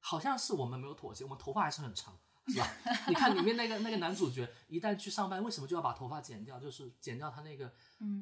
[0.00, 2.66] 好像是我们没有妥协，我们头发还是很长，是吧？
[3.08, 6.58] 你看里面那个那个男主角，一旦去上班，为什么就要把头发剪掉？
[6.58, 7.72] 就是剪掉他那个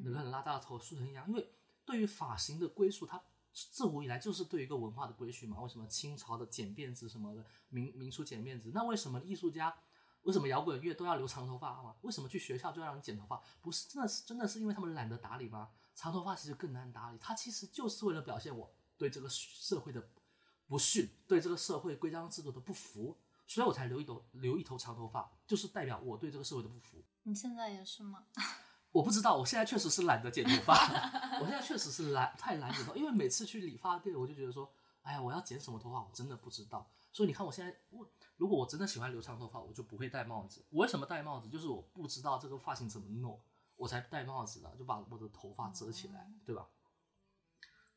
[0.03, 1.51] 那个很拉大的头，梳成一样，因为。
[1.83, 5.59] 对于发型的归属，它自古以来就是对于一个文化的归属嘛。
[5.61, 8.71] 为什么清朝的剪辫子什么的，明明初剪辫子？
[8.71, 9.75] 那为什么艺术家，
[10.21, 11.95] 为什么摇滚乐都要留长头发嘛？
[12.01, 13.41] 为什么去学校就要让你剪头发？
[13.61, 15.69] 不是真的是真的是因为他们懒得打理吗？
[15.95, 20.07] 长头发其实更难打理，它其实就是为了表现我对这个社会的
[20.67, 23.17] 不逊，对这个社会规章制度的不服，
[23.53, 27.03] 所以我才留一头留一头长头发，就是代表我对这个社会的不服。
[27.23, 28.25] 你现在也是吗？
[28.93, 30.73] 我不知道，我现在确实是懒得剪头发，
[31.41, 36.89] 我现在确实是懒，太懒剪头，因为每次去理发店，我就觉得说，哎呀，我要剪什么头发，我真的不知道。
[37.11, 40.65] 所以你看，我现在，我如果我真的喜欢留长头发，我就不会戴帽子。
[40.69, 41.49] 我为什么戴帽子？
[41.49, 43.37] 就是我不知道这个发型怎么弄，
[43.75, 46.69] 我才戴帽子的，就把我的头发遮起来，对吧？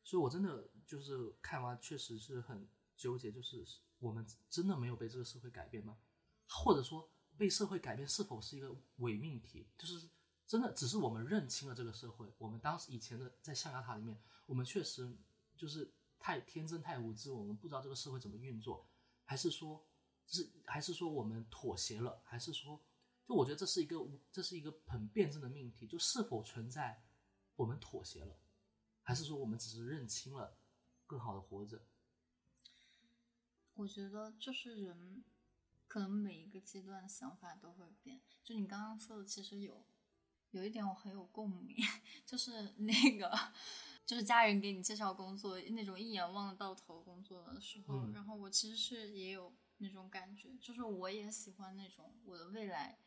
[0.03, 3.65] 所以我真的就是看完，确实是很纠结，就是
[3.99, 5.97] 我们真的没有被这个社会改变吗？
[6.47, 9.67] 或者说，被社会改变是否是一个伪命题？
[9.77, 10.09] 就是。
[10.47, 12.31] 真的只是我们认清了这个社会。
[12.37, 15.11] 我们当时以前的在象牙塔里面，我们确实
[15.57, 18.87] 就是太天真、太无知，我们不知道这个社会怎么运作，
[19.23, 19.83] 还是说，
[20.27, 22.79] 是还是说我们妥协了，还是说，
[23.27, 27.03] 就我觉得这是一个这是一个很辩证的命题，就是否存在
[27.55, 28.37] 我们妥协了，
[29.01, 30.55] 还是说我们只是认清了，
[31.07, 31.81] 更好的活着。
[33.75, 35.23] 我觉得就是人，
[35.87, 38.19] 可能每一个阶段想法都会变。
[38.43, 39.85] 就你刚刚说的，其实有。
[40.51, 41.75] 有一点我很有共鸣，
[42.25, 43.29] 就是那个，
[44.05, 52.97] 就是家人给你介绍工作那种一眼望得到头工作的时候，然后我其实是也有那种感觉，就是我也喜欢那种我的未来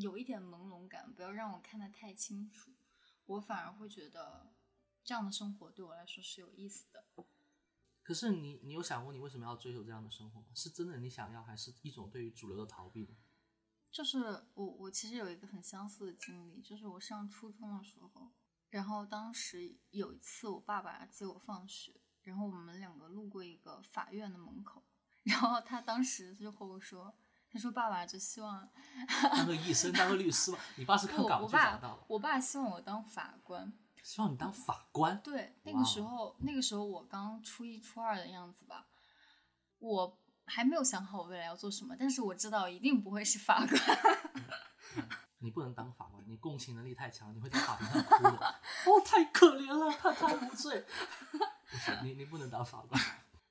[0.00, 2.72] 有一点朦胧感，不要让我看得太清楚，
[3.26, 4.52] 我反而会觉得
[5.04, 7.04] 这样的生活对我来说是有意思的。
[8.08, 10.46] 可是你，你有想过你为什么要追求这样的生活吗？
[10.54, 13.14] 是真的你想要，还是一种对于主流的逃避呢？
[13.90, 18.30] 就是我，我其实有一个很相似的经历，就是我上初中的时候，
[18.70, 24.82] 然后当时有一次我爸爸接我放学，然后我们两个路过一个法院的门口，
[25.24, 27.14] 然后他当时就和我说，
[27.50, 28.66] 他说爸爸就希望
[29.36, 30.58] 当个医生，当个律师吧。
[30.76, 32.04] 你爸是 看港剧长大的。
[32.08, 33.70] 我爸希望我当法官，
[34.08, 35.20] 希望你当法官。
[35.22, 38.86] 对，那个时候，那个时候我刚初一初二的样子吧，
[39.80, 40.18] 我。
[40.50, 43.78] 还没有想好我未来要做什么，但是我知道一定不会是法官。
[45.40, 48.46] 你不能当法官，你共情能力太强，你会在法庭上哭的。
[48.88, 50.86] 哦，太可怜了，他太无罪。
[51.70, 52.98] 不是你，你不能当法官。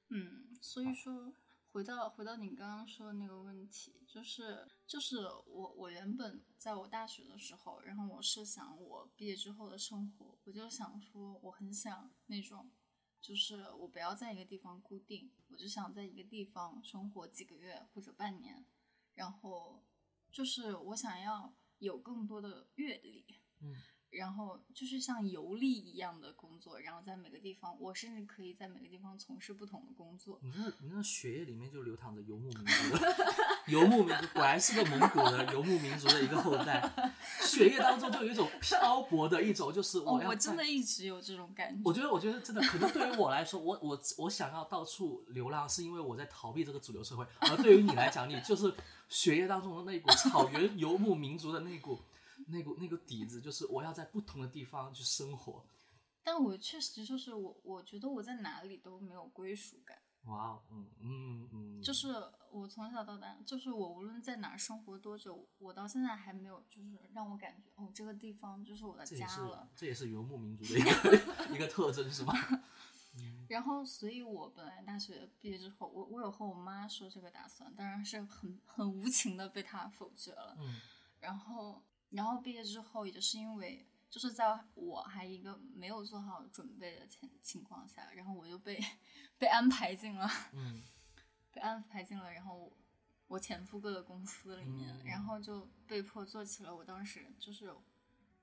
[0.09, 1.31] 嗯，所以说
[1.77, 12.71] 回到回到你刚刚说的那个问题，就是就是我我原本在我大学的时候，然后我是想我毕业之后的生活，我就想说我很想那种。
[13.21, 18.65] 就是我不要在一个地方固定，我就想在一个地方生活几个月或者半年，
[19.13, 19.83] 然后
[20.31, 23.23] 就是我想要有更多的阅历，
[23.61, 23.75] 嗯。
[24.09, 30.39] 然后就是像游历一样的工作，然后在每个地方，我甚至可以在每个地方从事不同的工作。
[30.41, 33.15] 你那，你那血液里面就流淌着游牧民族的
[33.67, 36.89] 游牧民族，果然是个蒙古的游牧民族的一个后代。
[37.41, 41.81] 血液当中就有一种漂泊的一种，就是我我真的一直有这种感觉。
[41.83, 48.73] 我觉得，我觉得真的，可能对于我来说，我我我想要到处流浪，是因为我在逃避这个主流社会；而对于你来讲，你就是
[49.09, 51.99] 血液当中的那股草原游牧民族的那股。
[52.47, 55.65] 那个那个底子就是我要在不同的地方去生活，
[56.23, 59.97] 但我确实就是我，我觉得我在哪里都没有归属感。
[60.25, 62.13] 哇，嗯嗯嗯，就是
[62.51, 69.69] 我从小到大，就是我无论在哪生活多久，我到现在还没有就是让我感觉哦，这个地方就是我的家了。
[69.73, 72.33] 这也是游牧民族的一个 一个特征，是吗？
[73.47, 80.57] 然后，所以我本来大学毕业之后，我我有和我妈说这个打算，当然是很很无情的被她否决了。
[80.59, 80.81] 嗯，
[81.21, 81.81] 然后。
[82.09, 88.79] 然后毕业之后，也就是因为就是在我还一个没有做好准备的情情况下，然后我就被
[89.37, 90.81] 被安排进了，嗯，
[91.51, 92.71] 被安排进了，然后
[93.27, 97.75] 我前夫哥的公司里面，然后就被迫做起了我当时就是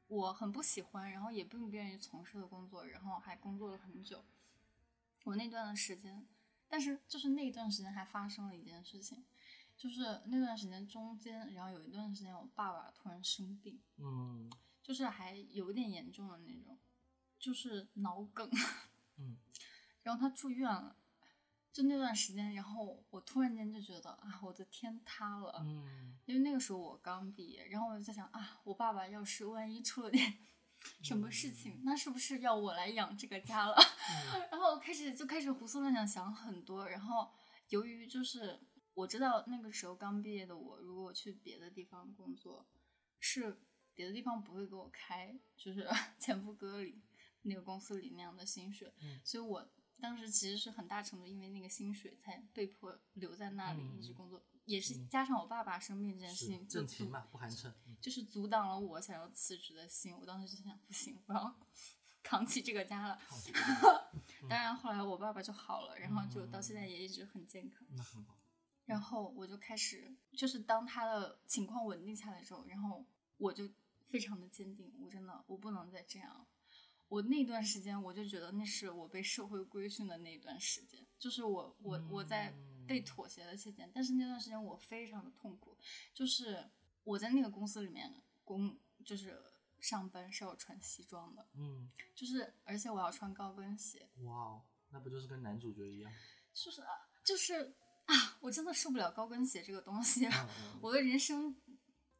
[0.08, 4.22] 我很不喜欢，然后也并不愿意从事的工作，然后还工作了很久。
[5.24, 6.26] 我那段的时间，
[6.68, 9.24] 但是就是那段时间还发生了一件事情。
[9.76, 14.50] 就是那段时间中间，然后有一段时间我爸爸突然生病，嗯，
[14.82, 16.78] 就是还有点严重的那种，
[17.38, 18.48] 就是脑梗，
[19.18, 19.36] 嗯，
[20.02, 20.96] 然后他住院了，
[21.72, 30.38] 就那段时间，然后我突然间就觉得啊，我的天塌了，嗯，因为那个时候我刚毕业，然后我就在想啊，我爸爸要是万一出了点
[31.02, 33.76] 什么事情，那是不是要我来养这个家了？
[34.50, 37.30] 然后开始就开始胡思乱想，想很多，然后
[37.68, 38.60] 由于就是。
[38.94, 42.66] 我知道那个时候刚毕业的我，如果我去别的地方工作，
[43.20, 43.60] 是
[43.94, 47.02] 别的地方不会给我开，就是 前夫哥里
[47.42, 48.92] 那个公司里那样的薪水。
[49.00, 49.68] 嗯，所以我
[50.00, 60.16] 当时其实是很大程度因为那个薪水才被迫留在那里一直工作，也是加上我爸爸生病这件事情，挣钱嘛不寒碜，就是阻挡了我想要辞职的心。
[60.16, 61.56] 我当时就想，不行，我要
[62.22, 63.18] 扛起这个家了。
[64.48, 67.86] 当然后来我爸爸就好了，然后就到现在也一直很健康。
[67.90, 68.36] 那很好。
[68.86, 73.04] 然后我就开始，就是当他的情况稳定下来之后，然后
[73.38, 73.68] 我就
[74.06, 76.46] 非常的坚定，我真的我不能再这样。
[77.08, 82.52] 我那段时间我就觉得那是我被社会规训的那一段时间，就是我我我在
[82.86, 83.90] 被妥协的期间。
[83.94, 85.76] 但是那段时间我非常的痛苦，
[86.12, 86.68] 就是
[87.04, 89.40] 我在那个公司里面工，就是
[89.80, 94.10] 上班是要穿西装的，嗯，就是而且我要穿高跟鞋。
[94.22, 96.12] 哇哦，那不就是跟男主角一样？
[96.52, 97.76] 就是啊，就是。
[98.12, 100.28] 啊，我真的受不了高跟鞋这个东西。
[100.80, 101.56] 我的人生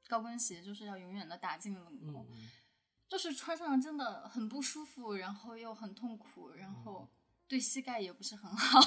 [0.09, 2.27] 高跟鞋就是要永远的打进冷宫，
[3.09, 7.09] 就是穿上真的很不舒服，然后又很痛苦，然后
[7.47, 8.81] 对膝盖也不是很好。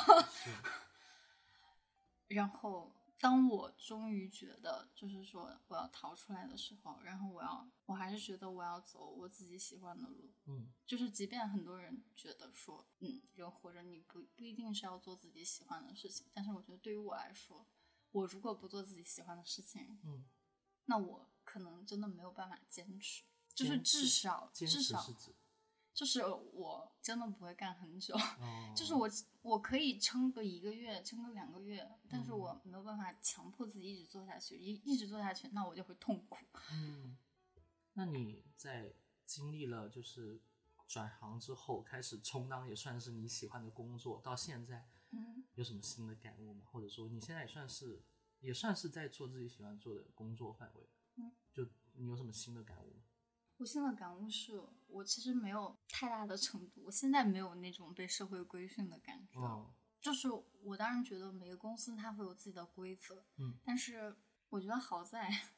[2.30, 2.92] 然后。
[3.20, 10.32] 当我终于觉得，就是说我要逃出来的时候，然后我要，我还是觉得我要走我自己喜欢的路。
[10.46, 17.66] 嗯，就是即便很多人觉得说，嗯，人活着你不不一定是要做自己喜欢的事情，但是我觉得对于我来说，
[18.12, 20.24] 我如果不做自己喜欢的事情，嗯，
[20.86, 23.24] 那我可能真的没有办法坚持，
[23.56, 25.04] 就是至少至少。
[25.98, 26.22] 就是
[26.54, 28.16] 我真的不会干很久，
[28.78, 29.10] 就是我
[29.42, 36.38] 我可以撑个一个月，撑个两个月，但是我没有办法强迫自己一直做下去，一一直做下去，那我就会痛苦。
[36.72, 37.18] 嗯，
[37.94, 38.94] 那你在
[39.26, 40.40] 经历了就是
[40.88, 46.68] 转行之后，开始充当也算是你喜欢的工作，到现在，嗯，有什么新的感悟吗？
[46.72, 48.04] 或者说你现在也算是
[48.42, 53.02] 也算是在做自己喜欢做的工作范围，嗯，就你有什么新的感悟吗？
[53.58, 59.40] 我现在感悟是，我其实没有太大的程度，我现在没有那种被社会规训的感觉。
[60.00, 60.30] 就是
[60.62, 64.16] 我当然觉得每个公司它会有自己的规则，嗯，但是
[64.50, 65.50] 我觉得好在，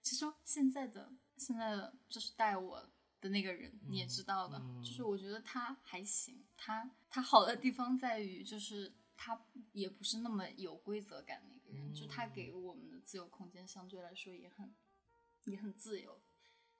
[0.00, 2.88] 其实现在的现在的就是带我
[3.20, 14.72] 的那个人，你也知道的，就是我觉得他还行，他他好的地方在于，就是他也不是那么有规则感的一个人，就他给我们的自由空间相对来说也很
[15.44, 16.22] 也很自由。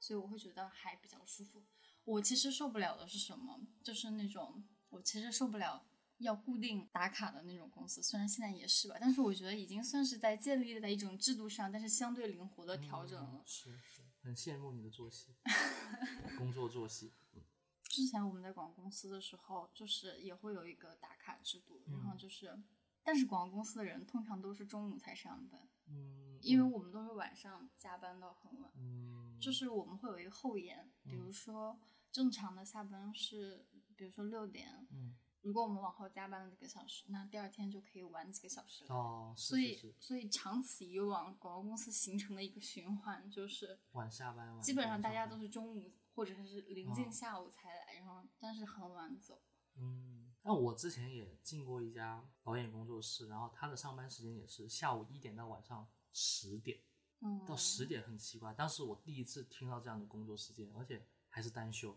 [0.01, 1.64] 所以我会觉得还比较舒服。
[2.05, 3.61] 我其实受不了的是什么？
[3.82, 5.86] 就是那种我其实受不了
[6.18, 8.03] 要固定打卡的那种公司。
[8.03, 13.42] 虽然现在也是吧，但是我觉得已经算是在建立在一种制度上，但是相对灵活的调整了。
[13.44, 15.36] 是是，很羡慕你的作息，
[16.38, 17.12] 工作作息。
[17.30, 17.40] 就
[17.82, 22.59] 之前我们在广告公司的时候，就是也会有一个打卡制度，然后就是，
[23.03, 31.78] 但是广告公司的人通常都是中午才上班，嗯，因为我们都是晚上加班到很晚，嗯，就是我们会有一个后延，比如说
[32.11, 33.66] 正常的下班是，
[33.97, 35.16] 比如说六点，嗯。
[35.41, 38.95] 如果我们往后加班了几个小时，那第二天就可以晚几个小时了。
[38.95, 49.41] 哦，所以所以长此以往，广告公司形成的一个循环就是晚下班，基本上大家都是中午或者是临近下午才来，然后但是很晚走。
[49.76, 56.80] 嗯，那我之前也进过一家导演工作室，然后他的上班时间也是下午一点到晚上十点，
[57.21, 61.97] 嗯，到十点很奇怪，当时我第一次听到这样的工作时间，而且还是单休。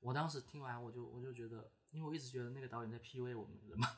[0.00, 1.70] 我当时听完我就我就觉得。
[1.94, 3.88] 因为我一直觉得那个导演在 PUA 我们人嘛，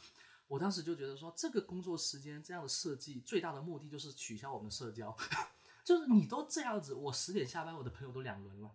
[0.49, 5.17] 我当时就觉得说，这个工作时间这样的设计，最大的目的就是取消我们的社交，
[5.83, 8.71] 就是你都这样子，我十点下班，我的朋友都两轮了，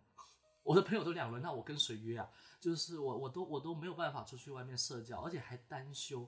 [0.64, 2.28] 我的朋友都两轮，那我跟谁约啊？
[2.60, 6.28] 就是我我都我都没有办法出去外面社交，而且还单休，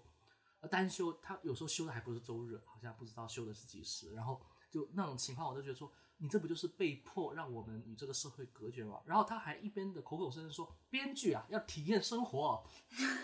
[0.70, 4.40] 单休他有时候休的还不是周日，好像不知道休的是几时，然后
[4.74, 5.92] 就那种情况，我都觉得说。
[6.18, 9.02] 你这不就是被迫让我们与这个社会隔绝吗？
[9.06, 12.64] 然后他还一边的口口声声说，编剧啊要体验生活，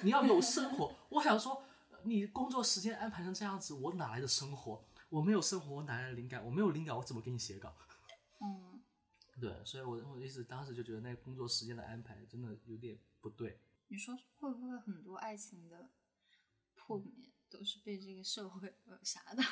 [0.03, 0.93] 你要有生活。
[1.07, 1.63] 我想说，
[2.03, 4.83] 你工作时间安排成这样子，我哪来的生活？
[5.07, 6.43] 我没有生活，我哪来的灵感？
[6.43, 7.73] 我没有灵感，我怎么给你写稿？
[8.41, 8.81] 嗯，
[9.39, 13.61] 对，所以我我的意思当时就觉得那个工作时间的安排真的有点不对。
[13.87, 15.89] 你说会不会很多爱情的
[16.75, 19.43] 破灭都是被这个社会扼杀的？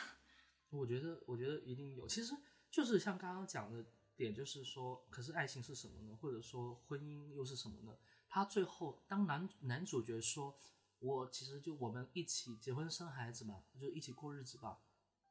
[0.70, 2.08] 我觉得，我觉得一定有。
[2.08, 2.36] 其实。
[2.70, 3.84] 就是像刚刚讲的
[4.18, 6.16] 点，就是说，可是爱情是什么呢？
[6.22, 7.98] 或者说婚姻又是什么呢？
[8.28, 10.54] 他最后当男男主角说
[11.00, 14.82] ：“我其实就我们一起结婚生孩子嘛，就一起过日子吧。”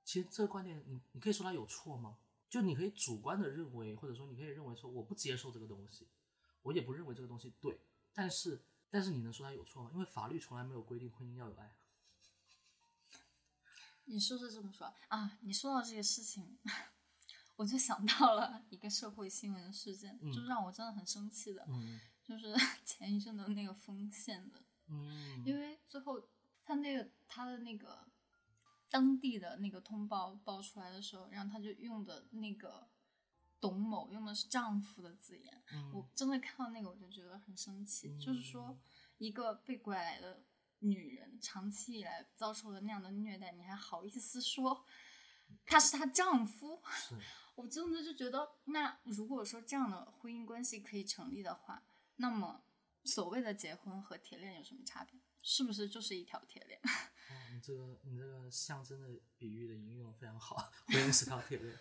[0.03, 2.17] 其实这个观点，你你可以说他有错吗？
[2.49, 6.09] 就你可以主观的认为，或者说你可以认为说我不接受这个东西，
[6.63, 7.79] 我也不认为这个东西对。
[8.15, 9.91] 但是但是你能说他有错吗？
[9.93, 11.77] 因为法律从来没有规定婚姻要有爱。
[14.07, 15.39] 你说是这么说啊？
[15.43, 16.59] 你说到这个事情。
[17.57, 21.67] 我就想到了一个社会新闻事件，就让我真的很生气的，
[22.23, 22.55] 就是
[22.85, 24.63] 前一阵的那个丰县的，
[25.43, 26.29] 因为最后
[26.63, 28.07] 他那个他的那个
[28.91, 32.87] 当地的那个通报报出来的时候，然后他就用的那个
[33.59, 35.63] 董某用的是丈夫的字眼，
[35.95, 38.79] 我真的看到那个我就觉得很生气，就是说
[39.17, 40.43] 一个被拐来的
[40.81, 44.85] 女人长期以来遭受的那样的虐待，你还好意思说
[45.65, 46.83] 他是她丈夫？
[47.57, 51.83] 我真的就觉得，那如果说这样的婚姻关系可以成立的话，
[52.17, 52.63] 那么
[53.05, 55.19] 所谓的结婚和铁链有什么差别？
[55.41, 56.79] 是不是就是一条铁链？
[57.31, 60.57] 哦，你这个你这个象征的比喻的引用非常好，
[60.87, 61.79] 婚姻是条铁链。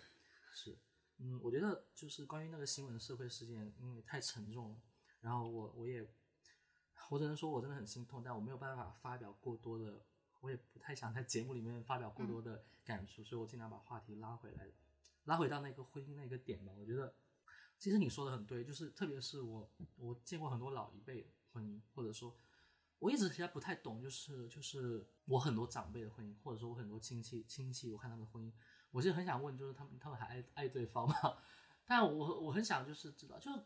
[0.54, 0.78] 是，
[1.18, 4.80] 嗯，我觉得就是关于那个新闻社会事件，因为太沉重了，
[5.20, 6.08] 然后我我也
[7.10, 10.04] 我只能说我真的很心痛，但我没有办法发表过多的，
[10.40, 14.70] 我也不太想在节目里面发表过多的感触，所以我尽量把话题拉回来。
[15.24, 17.12] 拉回到那个婚姻那个点吧，我觉得
[17.78, 22.36] 其实你说的很对，就是特别是我我见过很多老一辈婚姻，或者说
[23.00, 28.52] 我一直其实不太懂，就是就是我很多长辈的婚姻，或者说我很多亲戚亲戚，我看他们的婚姻，
[28.92, 31.14] 我其实很想问，就是他们他们还爱爱对方吗？
[31.84, 33.60] 但我我很想就是知道，就是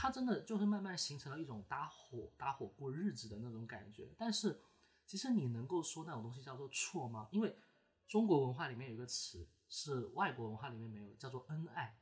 [0.00, 4.14] 他真的就是慢慢形成了一种搭伙搭伙过日子的那种感觉。
[4.16, 4.62] 但是
[5.04, 7.28] 其实你能够说那种东西叫做错吗？
[7.30, 7.54] 因为
[8.06, 9.46] 中国文化里面有一个词。
[9.72, 11.96] 是外国文化里面没有，叫做恩爱，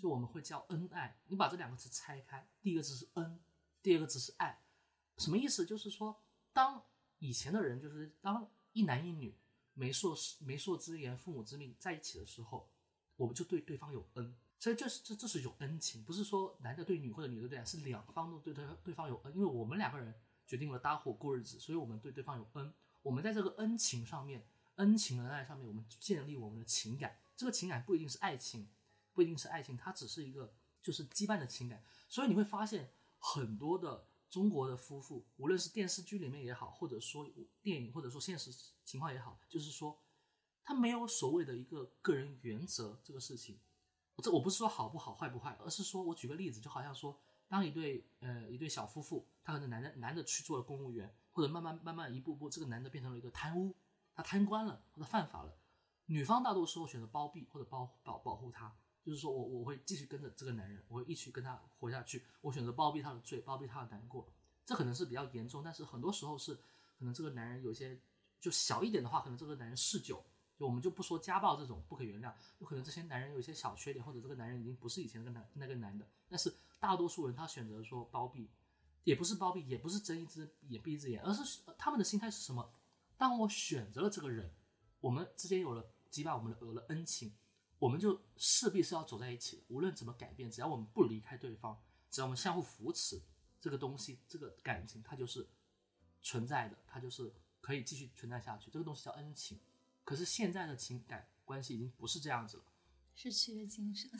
[0.00, 1.16] 就我们会叫恩爱。
[1.28, 3.40] 你把这两个词拆开，第一个字是恩，
[3.80, 4.64] 第二个字是爱，
[5.18, 5.64] 什么意思？
[5.64, 6.84] 就是说，当
[7.20, 9.38] 以前的人，就是当一男一女
[9.74, 12.68] 媒妁媒妁之言、父母之命在一起的时候，
[13.14, 14.36] 我们就对对方有恩。
[14.64, 19.34] 所以这是这这是一种恩情，不是说男的对女或者女的对男，是两方都对对对方有恩。
[19.34, 20.14] 因为我们两个人
[20.46, 22.72] 决定了搭伙过日子，所以我们对对方有恩。
[23.02, 24.46] 我们在这个恩情上面。
[24.76, 28.66] 恩情恩爱上面，我们建立我们的情感，这个情感不一定是爱情，
[29.12, 30.52] 不一定是爱情，它只是一个
[30.82, 31.84] 就是羁绊的情感。
[32.08, 37.30] 所以你会发现很多的中国的夫妇，无论是电视剧里面也好，或者说
[37.62, 38.50] 电影，或者说现实
[38.82, 40.02] 情况也好，就是说
[40.64, 43.60] 他没有所谓的一个个人原则这个事情。
[44.22, 53.74] 这我不是说好不好坏不坏，而是说我举个例子，就好像说当一对呃一对小夫妇，他可能男的男的去做了公务员，或者慢慢慢慢一步步，这个男的变成了一个贪污。
[54.14, 55.52] 他贪官了或者犯法了，
[56.06, 62.24] 女方大多时候选择包庇或者保保保护他，就是说我我会继续跟着这个男人，我会一起跟他活下去。
[62.40, 64.28] 我选择包庇他的罪，包庇他的难过，
[64.64, 65.64] 这可能是比较严重。
[65.64, 68.00] 但是很多时候是可能这个男人有些
[68.40, 70.24] 就小一点的话，可能这个男人嗜酒，
[70.56, 76.08] 就我们就不说家暴这种不可原谅，有可能这些男人有一些小缺点，或者这个男人已经不是以前那个男那个男的。
[76.28, 78.48] 但是大多数人他选择说包庇，
[79.02, 82.72] 也不是包庇，也不是睁一只眼闭一只眼，而是他们的心态是什么？
[83.16, 84.52] 当我选择了这个人，
[85.00, 87.34] 我们之间有了羁绊，我们的有了恩情，
[87.78, 89.62] 我们就势必是要走在一起的。
[89.68, 91.80] 无论怎么改变，只要我们不离开对方，
[92.10, 93.20] 只要我们相互扶持，
[93.60, 95.48] 这个东西，这个感情，它就是
[96.22, 98.70] 存在的，它就是可以继续存在下去。
[98.70, 99.58] 这个东西叫恩情。
[100.04, 102.64] 可是现在的情感关系已经不是这样子了，
[103.14, 104.10] 是契约精神。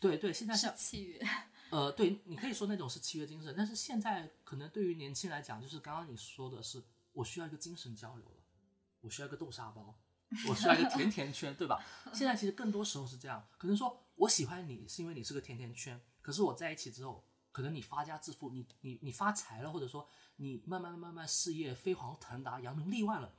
[0.00, 1.20] 对对，现在是契约。
[1.70, 6.82] 呃，对你可以说那种是契约精神，但是现在可能对于年轻人来讲，就是刚刚你说的是，
[7.12, 8.42] 我需要一个精神交流了，
[9.00, 9.98] 我需要一个豆沙包，
[10.48, 11.84] 我需要一个甜甜圈，对吧？
[12.14, 23.34] 现在其实更多时候是这样，可能说我喜欢你是因为你是个甜甜圈，可是我在一起之后，可能你发家致富，你你你发财了，或者说你慢慢慢慢事业飞黄腾达，扬名立万了，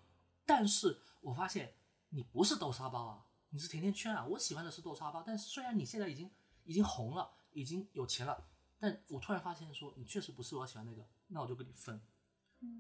[0.46, 1.74] 但是我发现
[2.10, 6.30] 你不是豆沙包啊，你是甜甜圈啊，我喜欢的是豆沙包，但是虽然你现在已经
[6.64, 7.36] 已经红了。
[7.52, 8.48] 已经有钱了，
[8.78, 12.00] 但我突然发现说你确实不是我喜欢那个，那我就跟你分。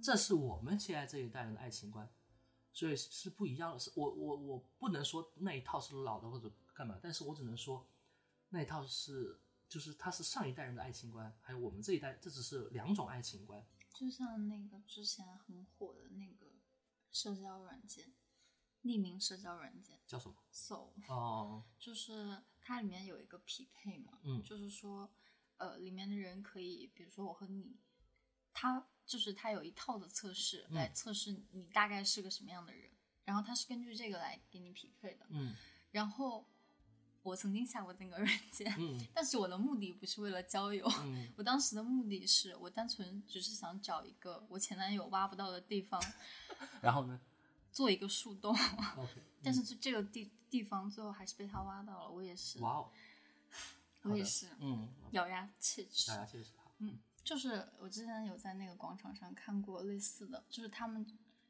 [0.01, 2.07] 这是我们现在这一代人的爱情观，
[2.71, 3.79] 所以是不一样的。
[3.79, 7.83] 是我我我不能说那一套是老的或者干嘛，但是我只能说
[8.49, 13.65] 那一套是就是它是上一代人的爱情观，还有我们这一代，这只是两种爱情观。
[13.91, 16.45] 就像那个之前很火的那个
[17.11, 18.13] 社交软件，
[18.89, 19.99] 匿名社交软件。
[20.07, 22.41] 叫什么？So 哦， 就是。
[22.61, 25.09] 它里面有一个匹配嘛，嗯，就是说，
[25.57, 27.75] 呃，里面的人可以，比如说我和你，
[28.53, 32.91] 他就是他有一套的测试来测试你大概是个什么样的人，
[33.25, 35.55] 然后他是根据这个来给你匹配的，嗯，
[35.89, 36.45] 然后
[37.23, 45.99] 我曾经下过那个软件，嗯， 但是我的目的不是为了交友，嗯， 我当时的目的是我单纯只是想找一个我前男友挖不到的地方，
[46.83, 47.19] 然后呢，
[47.71, 48.55] 做一个树洞
[49.43, 50.31] 但是这个地。
[50.49, 52.57] 地方最后还是被他挖到了，我也是。
[52.57, 52.89] 哇哦！
[54.01, 56.09] 我也是，嗯，咬牙切齿。
[56.09, 56.49] 咬牙切齿，
[56.79, 61.05] 嗯，就是我之前有在那个广场上看过类似的，就是他们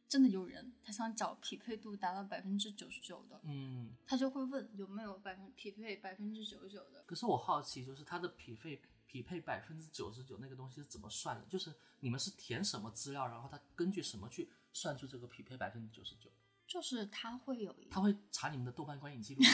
[0.10, 7.02] 真的有人，他想找匹配度达到百分之九十九的，嗯，他就会问有没有百分匹配百分之九十九的。
[7.08, 11.46] 可是我好奇，就是他的匹配匹配百分之九十九那个东西是怎么算的？
[11.46, 16.30] 就是你们是填什么资料，然后他根据什么去算出这个匹配百分之九十九？
[16.68, 19.42] 就是他会有一，他会查你们的豆瓣观影记录，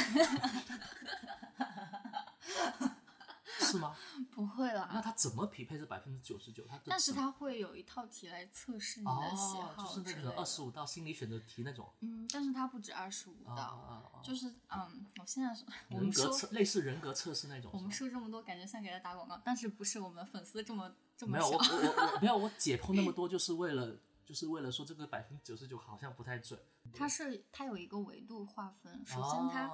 [3.59, 3.95] 是吗？
[4.31, 4.89] 不会啦。
[4.93, 6.67] 那他怎么匹配这百分之九十九？
[6.67, 11.89] 他但是他会有一套题来测试你的喜好，就是那个二十五道心理选择题那种。
[12.01, 17.71] 嗯，但是它不止二十五道，就是嗯，我现在是人格测类似人格测试那种。
[17.73, 23.95] 我们说这么多，感觉像给他打广告，但是不是我们的粉丝这么这么没有我我我没有我解剖那么 多，就是为了
[24.25, 26.59] 就是为了说这个百分之九十九好像不太准。
[26.93, 29.69] 它是它有一个维度划分，首先它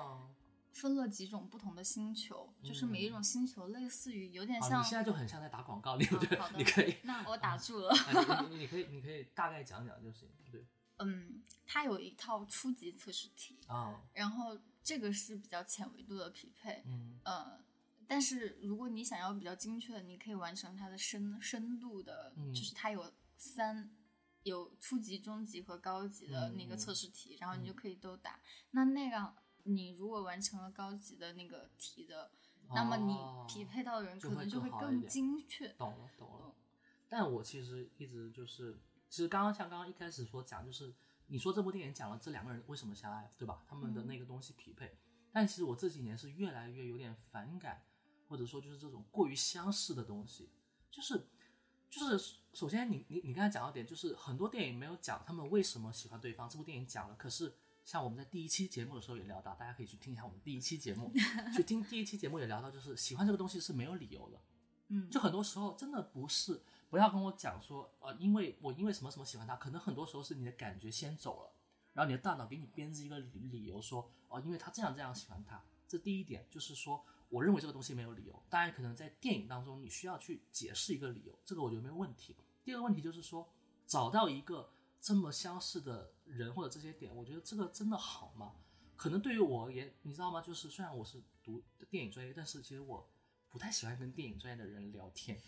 [0.74, 4.82] 分了几种不同的星球，就是每一种星球类似于有点像。
[4.82, 6.52] 你现在就很像在打广告，你觉得？
[6.58, 6.96] 你可以。
[7.04, 7.94] 那我打住了。
[8.50, 10.66] 你你可以你可以大概讲讲就行，对。
[11.00, 17.60] 嗯，它有一套初级测试题啊，然后这个是比较浅维度的匹配，嗯呃，
[18.08, 23.90] 但是如果你想要比较精确的，你可以完成它的深深度的，就是它有三。
[24.44, 28.40] 有初级、中级和高级的那个测试题，然后你就可以都打。
[28.72, 32.32] 那那样，你如果完成了高级的那个题的，
[32.74, 33.16] 那么你
[33.48, 35.68] 匹配到的人可能就会更精确。
[35.74, 36.56] 懂了，懂了。
[37.08, 38.80] 但我其实一直就是，
[39.10, 40.92] 其实刚刚像刚刚一开始所讲，就是
[41.28, 43.64] 你说这部电影讲了这两个人为什么相爱，对吧？
[43.68, 44.98] 他们的那个东西匹配。
[45.32, 47.84] 但其实我这几年是越来越有点反感，
[48.28, 50.50] 或者说就是这种过于相似的东西，
[50.90, 51.28] 就是。
[51.92, 56.48] 就是首先，你你你刚才讲到点，就是很多电影没有讲他们为什么喜欢对方。
[56.50, 61.12] 这部电影讲了，可是像我们在第一期节目的时候也聊到，大家可以去听一下我们第一期节目，
[61.54, 64.40] 去听第一期节目也聊到，就是喜欢这个东西是没有理由的。
[64.88, 71.52] 嗯，就很多时候真的不是，不要跟我讲说，呃，因为我因为什么什么喜欢他，可能很多时候是你的感觉先走了，
[71.94, 75.62] 然后你的大脑给你编织一个理理由说，哦，因为他这样这样喜欢他。
[75.90, 77.04] 这第一点就是说。
[77.32, 82.36] 我认为这个东西没有理由，当然可能在电影当中你需要去解释一个理由，这个我觉得没有问题。
[82.62, 83.50] 第二个问题就是说，
[83.88, 84.70] 找到一个
[85.00, 88.56] 这么相似的人或者这些点，我觉得这个真的好吗？
[88.98, 90.42] 可能对于我而言，你知道吗？
[90.42, 93.10] 就是虽然我是读电影专业，但是其实我
[93.50, 95.40] 不太喜欢跟电影专业的人聊天，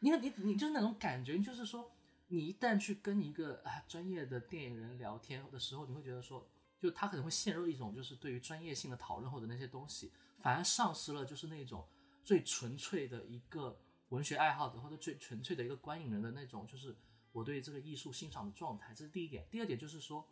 [0.00, 1.92] 因为你你就是那种感觉，就是说
[2.26, 6.46] 你一旦去跟一个啊专业的电影人聊天的时候，你会觉得说，
[6.80, 10.10] 就他可能会陷入一种就是对于专业性的讨论或者那些东西。
[10.44, 11.88] 反而丧失了就是那种
[12.22, 13.80] 最纯粹的一个
[14.10, 16.94] 文学爱好者或者最纯粹的一个观影人的那种，就是
[17.32, 18.92] 我对这个艺术欣赏的状态。
[18.92, 19.48] 这是第一点。
[19.50, 20.22] 第二点就是说，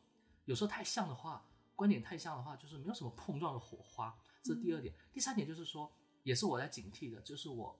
[0.44, 1.42] 有时候太像的话，
[1.74, 4.14] 观点太像的话，就是没有什么碰撞的火花。
[4.42, 4.94] 这是第二点。
[5.14, 5.90] 第三点就是说，
[6.24, 7.74] 也是我在警惕的，就是我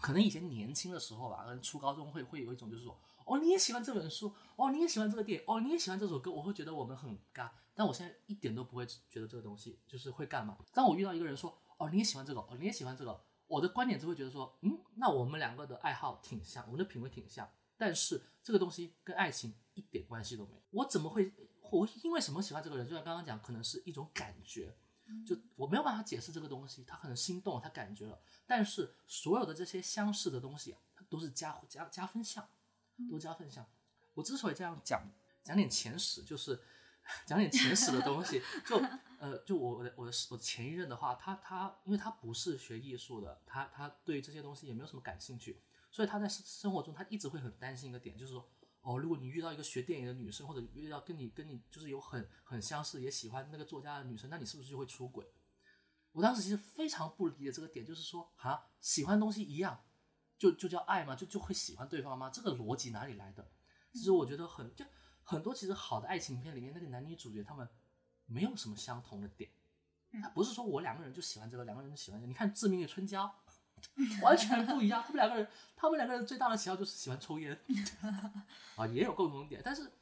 [0.00, 7.50] 可能以前年轻的时候吧，可能初高中会会有一种就是说，哦，你也喜欢这本书，哦，你也喜欢这个电影，哦，你也喜欢这首歌，我会觉得我们很尬。
[7.74, 10.56] 但我现在一点都不会觉得这个东西就是会干嘛。
[10.72, 20.62] 当我遇到一个人说，哦，你也喜欢这个，哦，你也喜欢这个，我的观点就会觉得说，嗯，那我们两个的爱好挺像，我们的品味挺像，但是这个东西跟爱情一点关系都没有。
[20.70, 21.32] 我怎么会，
[21.70, 22.86] 我因为什么喜欢这个人？
[22.86, 24.76] 就像刚刚讲，可能是一种感觉。
[25.24, 32.48] 就我没有办法解释这个东西，他可能心动，他感觉了，但是所有的这些相似的东西，它都是加加加分项，
[33.08, 33.64] 都加分项。
[34.14, 35.08] 我之所以这样讲，
[35.44, 36.60] 讲点前史，就是
[37.24, 38.42] 讲点前史的东西。
[38.64, 38.76] 就
[39.18, 48.48] 呃，就我的我的我前一任的话，他他因为他不是学艺术的，他他对这些东西也没有什么感兴趣，所以他在生活中他一直会很担心一个点，就是说。
[48.82, 55.26] 哦，如果你遇到一个学电影的女生，或者遇到跟你跟你就是有很很相似，也喜欢那个作家的女生，那你是不是就会出轨？
[56.12, 59.84] 我当时其实非常不理解这个点，就是说啊，喜欢东西一样，
[60.38, 61.16] 就就叫爱吗？
[61.16, 62.30] 就就会喜欢对方吗？
[62.30, 63.50] 这个逻辑哪里来的？
[63.92, 64.84] 其实我觉得很就
[65.26, 67.68] 很多，其实好的爱情片里面那个男女主角他们
[68.24, 69.50] 没有什么相同的点，
[70.22, 72.28] 他不是说我两个人就喜欢这个，两个人就喜欢这个。
[72.28, 73.26] 你看《致命的春娇》。
[74.22, 75.46] 完全不一样，他们两个人，
[75.76, 77.56] 他们两个人最大的喜好就是喜欢抽烟，
[78.74, 79.92] 啊，也有共同点，但是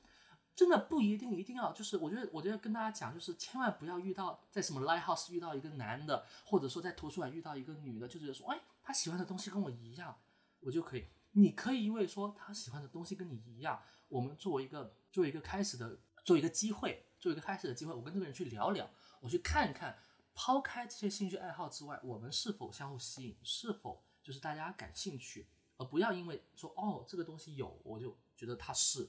[0.55, 10.17] 真的不一定一定要，就是我觉得，我觉得跟大家讲，就是千万不要遇到在什么 lighthouse 遇到一个男的，或者说在图书馆遇到一个女的，就觉得说，哎，他喜欢的东西跟我一样，
[10.61, 11.07] 我就可以。
[11.33, 18.91] 你可以因为说他喜欢的东西跟你一样，我们作为一个作为一个开始的，做一个机会，做一个开始的机会，我跟这个人去聊聊，
[19.21, 19.97] 我去看一看。
[20.35, 23.37] 抛开这些兴趣爱好之外，我们是否相互吸引？
[23.45, 25.47] 是否就是大家感兴趣？
[25.77, 29.09] 而不要因为说哦这个东西有，我就觉得它是，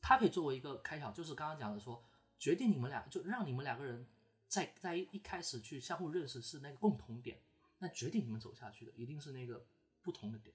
[0.00, 2.00] 它可以作为一个开场，就是刚刚讲的说，
[2.38, 4.06] 决定你们俩就让你们两个人
[4.46, 7.42] 在在一开始去相互认识是那个共同点，
[7.78, 9.66] 那决定你们走下去的一定是那个
[10.00, 10.54] 不同的点。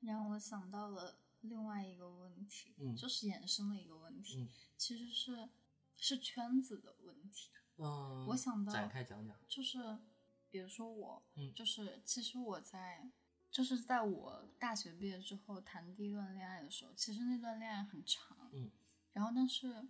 [0.00, 5.48] 让我想到了另外一个问题，嗯，就是衍生的一个问题，嗯，其实是
[5.96, 7.50] 是圈子的问题。
[7.76, 9.98] 嗯，我想到展开讲讲，就是，
[10.50, 13.10] 比如说我，嗯，就是其实我在，
[13.50, 18.70] 就是在我大学毕业之后谈第一段恋爱的时候，其实那段恋爱很长，嗯，
[19.12, 19.86] 然后但是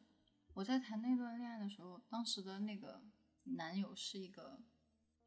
[0.54, 3.02] 我在谈那段恋爱的时候，当时的那个
[3.44, 4.60] 男友是一个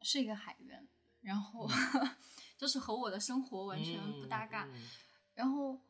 [0.01, 0.87] 是一个海员，
[1.21, 1.67] 然后
[2.57, 4.67] 就是和我的生活完全不搭嘎，
[5.33, 5.81] 然后，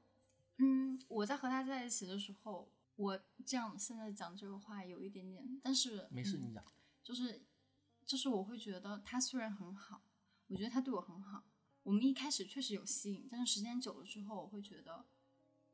[0.57, 2.71] 嗯，我在和他在一起的时候。
[2.97, 6.63] 我这样现在讲这个话有一点点，但是没事，你讲，
[7.03, 7.45] 就是
[8.05, 10.01] 就是我会觉得他虽然很好，
[10.47, 11.43] 我觉得他对我很好，
[11.83, 15.05] 我们一开始确实有吸引，但是时间久了之后，我会觉得，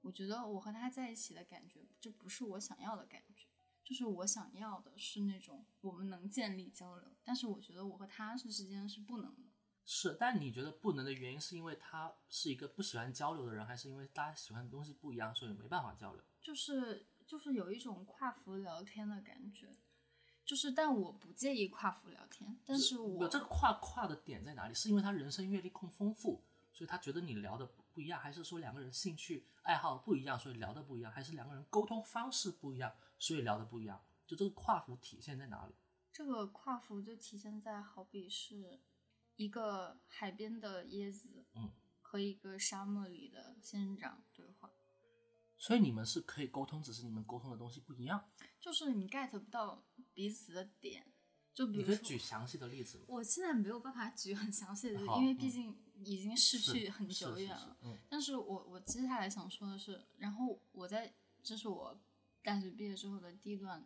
[0.01, 3.45] 我觉得我和他在一起的感觉，这不是我想要的感觉，
[3.83, 9.50] 就是我想要的是那种我们能建立交流，但是我觉得我和他是之间是不能的。
[9.85, 16.23] 是，但你觉得不能的原因是因为他是一个不喜欢交流的人，还是因为大家喜欢的东西不一样，所以没办法交流？
[16.41, 17.05] 就是。
[17.27, 19.69] 就是有一种跨服聊天的感觉，
[20.43, 24.73] 就是但我不介意跨服聊天，但是我这个跨跨的点在哪里？
[24.73, 34.03] 是因为他人生阅历更丰富，所以他觉得你聊的不一样，还是说两个人兴趣爱好不一样，所以聊的不一样，还是两个人沟通方式不一样，所以聊的不一样？
[34.27, 35.73] 就这个跨服体现在哪里？
[36.11, 38.81] 这个跨服就体现在好比是
[39.35, 41.71] 一个海边的椰子，嗯，
[42.01, 44.71] 和一个沙漠里的仙人掌对话。
[45.57, 48.27] 所以你们是可以沟通，只是你们沟通的东西不一样。
[48.59, 51.05] 就是你 get 不到彼此的点，
[51.53, 53.03] 就比如说举详细的例子。
[53.07, 57.77] 我现在没有办法举很详细的，例子，因为毕竟已经逝去很久远了。
[57.83, 57.95] 嗯。
[58.09, 61.13] 但是我我接下来想说的是，然后我在
[61.43, 61.99] 这是我
[62.41, 63.85] 大学毕业之后的第一段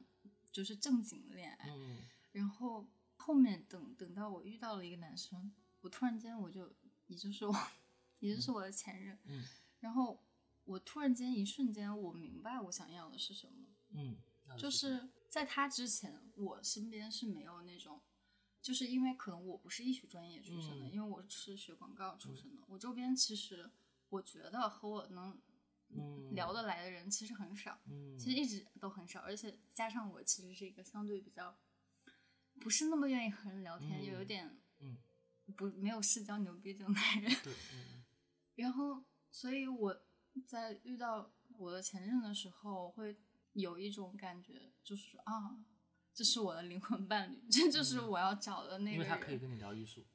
[0.54, 1.70] 就是正经恋爱。
[1.70, 1.98] 嗯。
[2.32, 2.88] 然后
[3.26, 5.52] 后面等等到我遇到了一个男生，
[5.82, 6.72] 我突然间我就
[7.08, 7.56] 也就是我
[8.20, 9.18] 也就是我的前任。
[9.26, 9.44] 嗯。
[9.80, 10.22] 然后。
[10.68, 13.68] 我突然间一瞬间，我明白我想要的是什么。
[13.92, 14.18] 嗯，
[14.58, 18.02] 就是在他之前，我身边是没有那种，
[18.64, 22.64] 就是因为可能我不是艺术专业出身的，因为我是学广告出身的。
[22.66, 23.70] 我周边其实
[24.10, 25.40] 我觉得和我能
[26.34, 27.80] 聊得来的人其实很少，
[28.18, 29.20] 其实一直都很少。
[29.20, 31.56] 而且加上我其实是一个相对比较
[32.60, 34.98] 不是那么愿意和人聊天，又有点嗯
[35.56, 37.36] 不没有社交牛逼症的人。
[37.44, 37.54] 对，
[38.56, 40.02] 然后所以我。
[40.46, 43.16] 在遇到我的前任的时候，会
[43.54, 45.58] 有一种感觉，就是啊，
[46.14, 49.00] 这是我的灵魂伴侣，这就是我要找的那个人。
[49.00, 50.06] 因为他可以跟你聊艺术。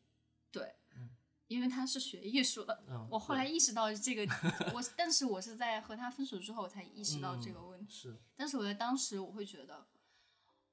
[0.52, 1.08] 对，嗯，
[1.48, 2.84] 因为他是学艺术的。
[2.86, 4.30] 嗯，我后来意识到这个，
[4.76, 7.94] 我但是我是在和他分手之后才意识到这个问题。
[7.94, 8.20] 是。
[8.36, 9.86] 但是我在当时我会觉得，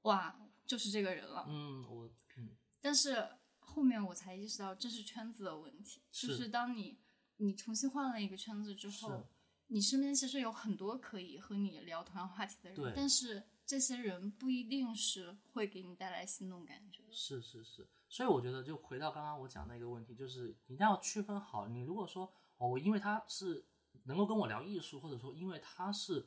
[0.02, 0.38] 哇，
[0.68, 1.44] 就是这个人了。
[1.48, 2.50] 嗯，我嗯。
[2.80, 7.00] 但是后面我才意识到这是圈子的问题，就是当你
[7.38, 9.26] 你重新换了一个圈子之后，
[9.66, 17.02] 你身边其实有很多可以和你聊同样话题的人，但是这些人不一定是会给你带来心动感觉。
[17.10, 21.66] 是是是，所以我觉得就回到刚刚我讲那个问题，就是一定要区分好。
[21.68, 23.66] 你如果说哦，我因为他是
[24.04, 26.26] 能够跟我聊艺术，或者说因为他是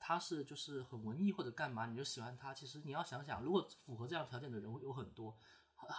[0.00, 2.52] 他是就是很文艺或者干嘛，你就喜欢他。
[2.52, 5.36] 其实你要想想，如果符合这样条件的人有很多。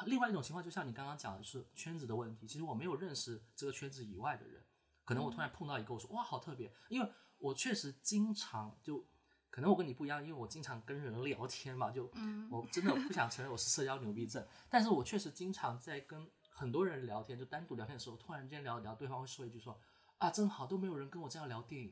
[0.05, 2.45] 另外一种情况，就像你刚刚讲的是圈子的问题。
[2.45, 4.63] 其实我没有认识这个圈子以外的人，
[5.03, 6.71] 可能我突然碰到一个，我说哇，好特别。
[6.87, 9.03] 因为我确实经常就，
[9.49, 12.03] 可能我跟你不一样，因为我经常跟人聊天嘛，就
[12.51, 19.79] 我真的不想承认我是社交牛逼症，但是我确实经常在跟很多人聊天，就单独聊天的时候，突然间聊聊，对方会说一句说
[20.19, 21.91] 啊，真好，都没有人跟我这样聊电影。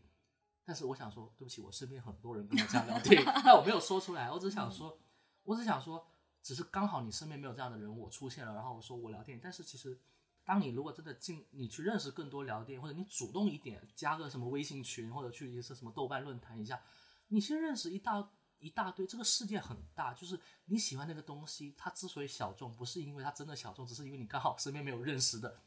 [0.66, 4.99] 但是我想说，对不起，我身边很多人跟我这样聊天， 但我没有说出来，我只想说，
[5.43, 6.05] 我只想说。
[6.41, 9.38] 只是刚好你身边没有这样的人，我出现了，然后我说我聊天。
[9.43, 9.99] 但是其实，
[10.45, 16.82] 当你如果真的进，你去认识更多聊天，或者你主动一点，加个什么微信群，或者去一些什么豆瓣论坛一下，
[17.28, 18.26] 你先认识一大
[18.57, 19.05] 一大堆。
[19.05, 25.60] 这个世界很大，就是你喜欢那个东西，它之所以小众，不是因为它真的小众，只是因为你刚好身边没有认识的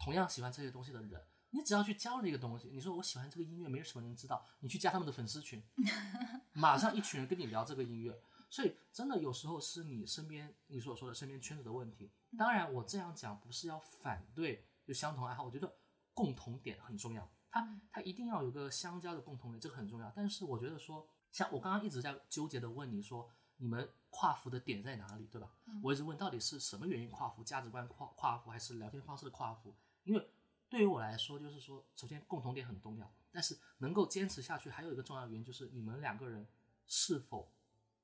[0.00, 1.24] 同样喜欢这些东西的人。
[1.50, 5.62] 你只要去交了一个东西，你说我喜欢这个音乐，没什么人知道，你去加他们的粉丝群，
[6.52, 8.20] 马上一群人跟你聊这个音乐。
[8.50, 12.10] 所以，真的有时候是你身边你所说的身边圈子的问题。
[12.36, 15.70] 当然，我这样讲不是要反对就相同爱好，我觉得
[16.14, 17.30] 共同点很重要。
[17.50, 20.10] 它它一定要有个相交的共同点，这个很重要。
[20.16, 25.50] 但是我觉得说，像我刚刚一直在纠结的问你说，你们跨服的点在哪里，对吧？
[25.82, 29.74] 我一直问到底是什么原因跨服，价值观跨跨服，还是聊天方式的跨服？
[30.04, 30.26] 因为
[30.68, 36.46] 对于我来说，就是说，首先共同点很重要，但是能够坚持下去，还有一个重要原因就是你们两个人
[36.86, 37.50] 是否。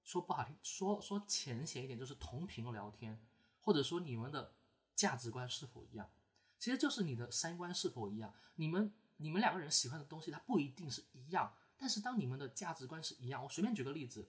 [0.06, 3.18] 说不好听，说说浅显一点，就是同频聊天，
[3.62, 4.52] 或者说你们的
[4.94, 6.10] 价值观是否一样，
[6.58, 8.34] 其实就是你的三观是否一样。
[8.56, 14.28] 你们你们两个人喜欢的东西，它不一定是一样，但是当你们的价值观是一样，我随便举个例子，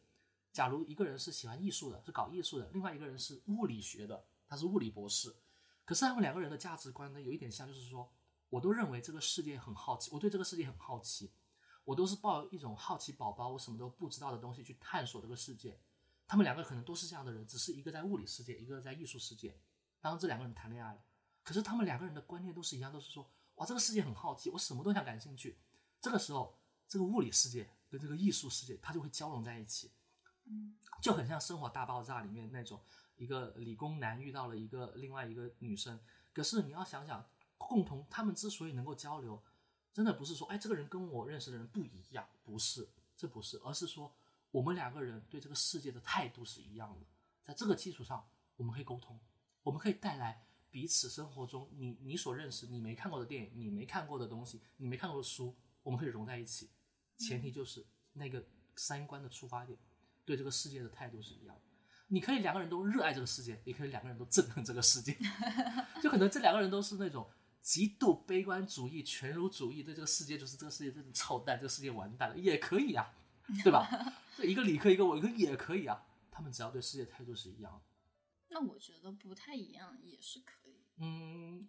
[0.54, 5.36] 假如一个人是喜欢艺术的，是搞艺术的，另外一个人是物理学的，他是物理博士，
[5.84, 8.10] 可是他们两个人的价值观呢，有一点像，就是说，
[8.56, 11.32] 我都认为这个世界很好奇，我对这个世界很好奇。
[11.84, 15.78] 我都是抱一种好奇宝宝，我什么都不知道的东西去探索这个世界。
[16.26, 19.56] 他们两个可能都是这样的人，只是一个在物理世界，一个在艺术世界。
[20.02, 21.04] 当这两个人谈恋爱了，
[21.44, 25.60] 可是他们两个人的观念都是一样，都是说哇，这个世界很好奇，我什么都想感兴趣。
[26.02, 29.92] 这个时候，这个物理世界跟这个艺术世界，它就会交融在一起。
[30.46, 32.82] 嗯，就很像《生活大爆炸》里面那种
[33.16, 36.00] 一个理工男遇到了一个另外一个女生，
[36.34, 37.24] 可是你要想想，
[37.58, 39.42] 共同他们之所以能够交流。
[39.94, 42.86] 真的不是说，哎，这个人跟我认识的人不一样，不是，
[43.16, 44.14] 这不是，而是说
[44.52, 47.06] 我们两个人对这个世界的态度是一样的，
[47.42, 48.28] 在这个基础上，
[48.58, 49.18] 我们可以沟通，
[49.64, 56.70] 我们可以带来彼此生活中你你所认识、你没看过的电影、你没看过的东西、你没看过的书，我们可以融在一起，
[57.18, 58.46] 前提就是那个
[58.76, 59.80] 三观的出发点，
[60.26, 61.62] 对这个世界的态度是一样的。
[62.08, 65.18] 你可以两个人都热爱这个世界，也可以两个人都憎恨这个世界，
[66.04, 67.26] 就可能这两个人都是那种。
[67.66, 73.12] 极度悲观主义、全儒主义，对这个世界就是这个世界真是臭蛋，这个世界完蛋了，也可以啊，
[73.64, 73.90] 对吧？
[74.38, 76.06] 一个理科，一个文科也可以啊。
[76.30, 77.82] 他们只要对世界态度是一样。
[78.50, 80.84] 那我觉得不太一样也是可以。
[80.98, 81.68] 嗯，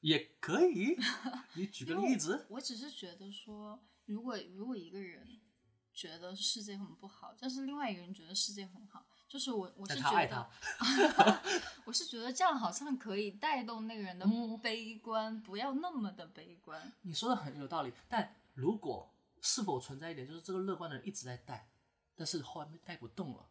[0.00, 0.96] 也可以。
[1.52, 2.46] 你举个例子。
[2.48, 5.38] 我只是觉得说，如果如果一个人
[5.92, 9.06] 觉得世界很不好，但是另外一个人觉得世界很好。
[9.26, 10.50] 就是我，我是觉得，
[11.84, 14.26] 我是觉得这样好像可以带动那个人的
[14.62, 16.92] 悲观，不要那么的悲观。
[17.02, 21.68] 你说的很有道理，但如果是否存在一点，就是这个乐观的人一直在带，
[22.14, 23.48] 但是后来带不动了，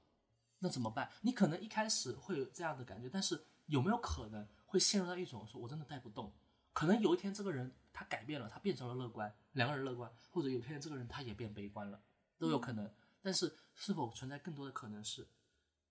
[0.60, 1.12] 那怎么办？
[1.22, 6.32] 你可能一开始会有这样的感觉，但是有没有可能会陷入到一种说我真的带不动？
[6.72, 12.02] 可能有一天这个人他改变了，他变成了乐观，两个人乐观，或者有一天这个人他也变悲观了，
[12.40, 12.90] 都有可能。
[13.22, 15.28] 但是是否存在更多的可能是？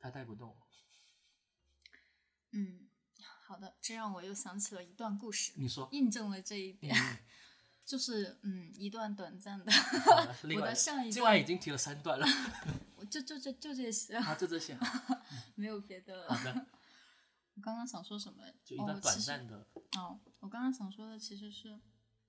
[0.03, 0.57] 他带不动。
[2.50, 2.88] 嗯，
[3.46, 5.53] 好的，这让我又想起了一段故事。
[5.55, 6.92] 你说，印证了这一点，
[7.86, 9.72] 就是嗯，一段短暂的。
[10.57, 12.26] 我的上一今晚已经提了三段了。
[12.98, 14.16] 我就就就就这些。
[14.16, 14.76] 啊，就这些。
[15.55, 16.28] 没有别的。
[16.28, 16.66] 好的。
[17.55, 18.42] 我刚刚想说什么？
[18.64, 19.68] 就一段短暂的。
[19.96, 21.78] 哦，我刚刚想说的其实是，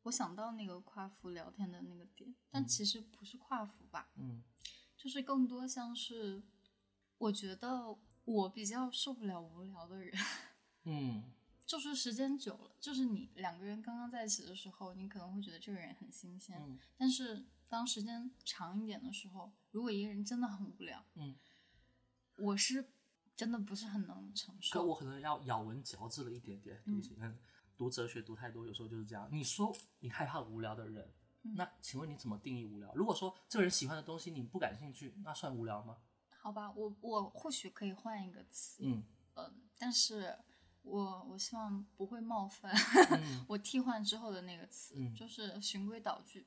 [0.04, 4.12] 我想到那个跨服聊天的那个点，但其实不是跨服吧？
[4.18, 4.44] 嗯。
[4.96, 6.44] 就是更多像是。
[7.24, 7.96] 我觉得
[8.26, 10.14] 我比较受不了无聊的人，
[10.84, 11.24] 嗯，
[11.66, 16.62] 就是时间久了，就是你两个人刚刚在一起的时候，你可能会觉得这个人很新鲜，
[16.98, 21.34] 但是当时间长一点的时候，如果一个人真的很无聊，嗯，
[22.40, 22.90] 我是
[23.38, 24.82] 真的不是很能承受。
[24.82, 27.16] 可我可能要咬文嚼字了一点点，对不起。
[27.22, 27.40] 嗯，
[27.78, 29.30] 读哲学读太多，有时候就是这样。
[29.32, 31.10] 你说你害怕无聊的人，
[31.56, 32.94] 那请问你怎么定义无聊？
[32.94, 35.98] 如果说这个人喜欢的东西你不感兴趣，那算无聊吗？
[36.44, 39.02] 好吧，我我或许可以换一个词，嗯
[39.36, 40.38] 嗯，但是
[40.82, 42.76] 我我希望不会冒犯。
[43.48, 46.46] 我替换之后的那个词就是循规蹈矩。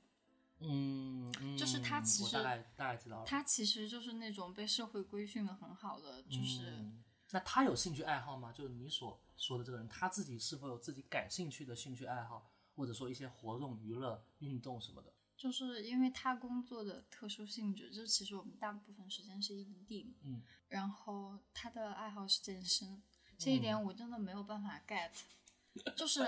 [0.58, 6.84] 嗯，就是他其实大概大概知道了，他其实就是那种被社会规训的很好的，就是
[7.30, 8.52] 那他有兴趣爱好吗？
[8.52, 15.10] 就是你所说的这个人，他自己是否有自己感兴趣的兴趣爱好，或者说一些活动、娱乐、运动什么的？
[15.36, 23.02] 就是因为他工作的特殊性质，就是其实我们大部分时间是异地，嗯，然后他的爱好是健身，
[23.38, 25.10] 这一点我真的没有办法 get，
[25.94, 26.24] 就是。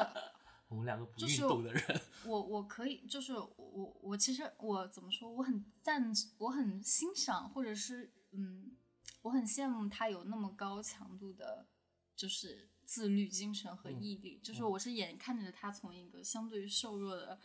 [0.70, 8.76] 我们两个不运动的人，我我可以，就是我我其实我怎么说，我很赞，我很欣赏，或者是嗯，
[9.22, 11.66] 我很羡慕他有那么高强度的，
[12.14, 14.38] 就是自律精神和毅力。
[14.44, 17.40] 就是我是眼看着他从一个相对于瘦弱的，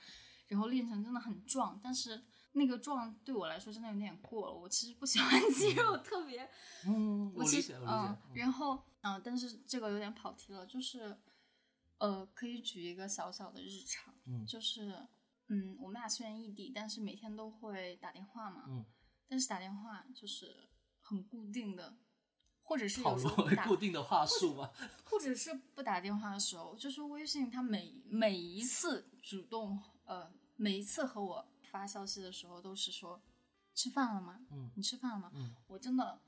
[0.47, 2.23] 然后练成真的很壮，但是
[2.53, 4.53] 那个壮对我来说真的有点过了。
[4.53, 6.49] 我其实不喜欢 肌肉特别，
[6.85, 8.41] 嗯，我理解，我理解。
[8.41, 11.17] 然后嗯，但是这个有点跑题了，就是。
[11.99, 15.07] 呃，可以举一个小小的日常，嗯，就是，
[15.47, 18.83] 嗯，我们俩虽然异地，但是每天都会打电话嘛，嗯，
[19.25, 20.67] 但是打电话就是
[20.99, 21.95] 很固定的，
[22.61, 24.69] 或者是有时候固定的话术吗？
[25.05, 33.21] 或者是不打电话的时候，就是微信，他每每一次主动，呃，每一次和我发消息的时候，都是说
[33.73, 34.39] 吃饭了吗？
[34.51, 35.31] 嗯，你吃饭了吗？
[35.33, 36.19] 嗯，我真的。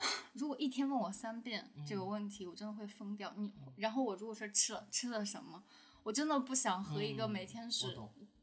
[0.32, 3.34] 如果一天问我三遍这个问题，我真的会疯掉。
[3.36, 5.62] 你，然后我如果说吃了吃了什么，
[6.02, 7.98] 我真的不想和一个每天是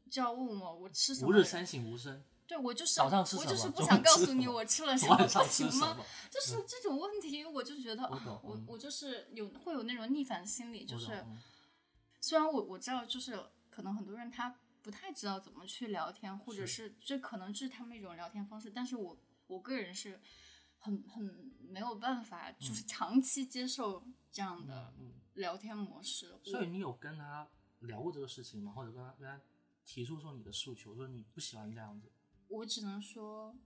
[0.08, 1.28] 就要问我我吃什么。
[1.28, 2.22] 吾日三省吾身。
[2.46, 5.98] 对，我就是早上吃什么，我就是不想告诉你我吃了什么，不行吗？
[6.30, 8.04] 就是这种问题，我就觉得
[8.42, 11.26] 我我就是有会有那种逆反心理，就是
[12.20, 13.38] 虽然我我知道，就是
[13.78, 19.16] 可能很多人他不太知道怎么去聊天，或者是这可能是他们一种聊天方式，但是我
[19.46, 20.20] 我个人是。
[20.80, 24.94] 很很没有办法，就是长期接受这样的
[25.34, 26.38] 聊天模式。
[26.44, 27.48] 所以你有跟他
[27.80, 28.70] 聊过这个事情吗？
[28.70, 29.40] 或者跟他跟他
[29.84, 32.12] 提出说你的诉求，说你不喜欢这样子？
[32.46, 33.56] 我只能说，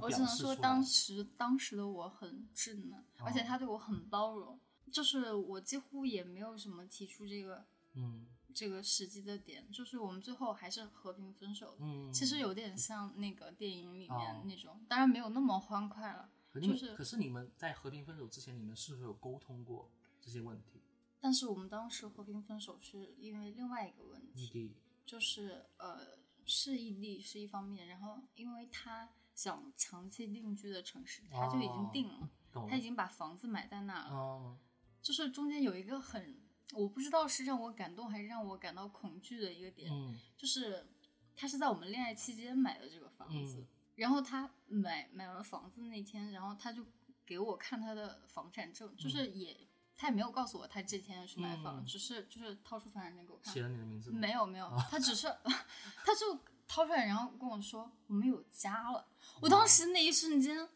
[0.00, 4.58] 我只能说当时当时的我很稚嫩，而且他对我很包容，
[4.90, 8.26] 就是我几乎也没有什么提出这个嗯。
[8.54, 11.76] 这个时机的点就是我们最后还是和平分手。
[11.80, 16.30] 嗯，其实有点像那个电影里面那种，当然没有那么欢快了。
[16.54, 20.82] 就是，可是你们在和平分手之前，你们是否有沟通过这些问题？
[21.20, 24.76] 但是我们当时和平分手是因为另外一个问题，异地，
[25.06, 32.28] 就是呃，是异地是一方面，然后因为他想长期定居的城市，他就已经定了，
[32.68, 34.58] 他已经把房子买在那了，
[35.00, 36.47] 就是中间有一个很。
[36.74, 39.90] 我不知道是让我感动还是让我感到恐惧的一个点，
[40.36, 40.86] 就是
[41.34, 43.66] 他是在我们恋爱期间买的这个房子，
[43.96, 46.84] 然后他买买完房子那天，然后他就
[47.24, 49.56] 给我看他的房产证，就是也
[49.96, 55.26] 他也没有告诉我他这天要去买房，只是就是掏出房产证给我看，写了你的名字没有没有，他只是
[56.04, 59.06] 他就掏出来，然后跟我说我们有家了，
[59.40, 60.68] 我当时那一瞬间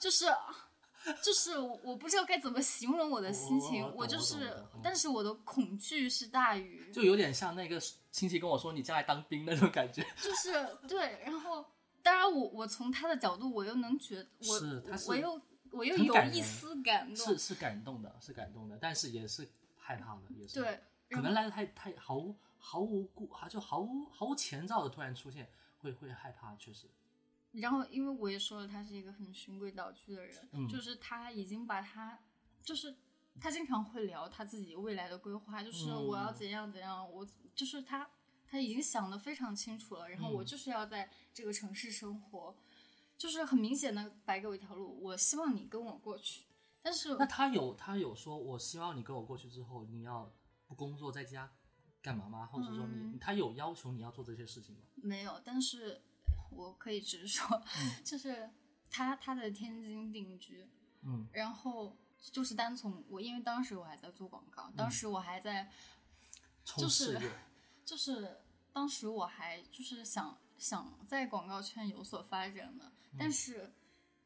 [0.00, 0.26] 就是。
[1.22, 7.80] 就是我不知道该怎么形容我的心情，我就是，但是我的恐惧是大于，就有点像那个
[8.10, 10.04] 亲戚跟我说你将来当兵那种感觉。
[10.20, 10.52] 就是
[10.86, 11.64] 对，然后
[12.02, 15.40] 当然我我从他的角度我又能觉，我我又
[15.70, 19.48] 我又有一丝感动，是是感动的，是感动的，但是也是
[19.78, 20.80] 害怕的，也是对，
[21.10, 25.48] 可能来的太太毫无毫无故，就毫无毫无前兆的突然出现，
[25.80, 26.86] 会会害怕，确实。
[27.52, 32.16] 然后，因为我也说了，他是一个很循规蹈矩的人，就是他已经把他，
[32.62, 32.94] 就是
[33.40, 38.08] 他经常会聊他自己未来的规划，就是我要怎样怎样，我就是他
[38.46, 40.08] 他已经想的非常清楚了。
[40.08, 42.54] 然后我就是要在这个城市生活，
[43.18, 46.46] 就是很明显的摆给我一条路，我希望你跟我过去。
[46.82, 50.32] 但是那他有他有说，我希望你跟我过去之后，你要
[50.68, 51.50] 不工作在家
[52.00, 52.46] 干嘛吗？
[52.46, 54.82] 或者说你他有要求你要做这些事情吗？
[54.94, 56.02] 没有，但是。
[56.50, 57.62] 我可以直说，
[58.04, 58.50] 就是
[58.90, 60.68] 他他在天津定居，
[61.02, 65.70] 嗯，然后就是单从我，因为当时我还在做广告，当时我还在，
[66.64, 67.20] 就是
[67.84, 68.40] 就是
[68.72, 73.72] 当时我还就是想想在广告圈有所发展的，但是。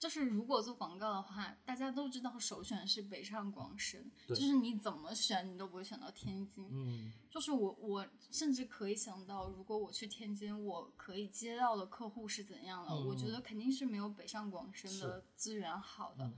[0.04, 6.68] 就是如果做广告的话，大家都知道首选是北上广深，就是你怎么选你都不会选到天津。
[6.70, 12.94] 嗯，就是我我甚至可以想到，如果我去天津，我可以接到的客户是怎样的？
[12.94, 16.30] 我觉得肯定是没有北上广深的资源好的。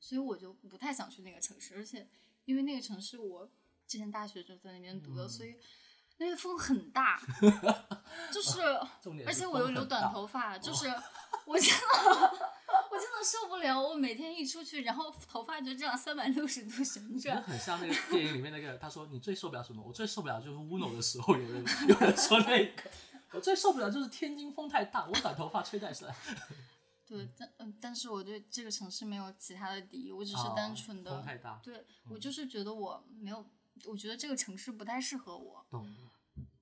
[0.00, 2.08] 所以我就不太想去那个城市，而且
[2.46, 3.46] 因为那个城市我
[3.86, 5.54] 之前大学就在那边读的，所以
[6.22, 7.20] 那边风很大，
[8.32, 8.60] 就是，
[9.26, 10.86] 而且我又留短头发，就是
[11.46, 12.48] 我真的。
[12.90, 19.82] 我真的受不了，我每天一出去，然后头发就这样三百六十度旋转，很像那个电影里面那个，他说你最受不了什么？
[19.86, 22.90] 我最受不了就是乌龙的时候，有人有人说那个，
[23.32, 26.14] 我最受不了就是天津风太大，我短头发吹太帅。
[27.06, 31.60] 对，但嗯，但是我对这个城市没有其他的敌意，我只是单纯的风太大。
[31.62, 33.44] 对我就是觉得我没有，
[33.86, 35.64] 我觉得这个城市不太适合我。
[35.70, 35.86] 懂。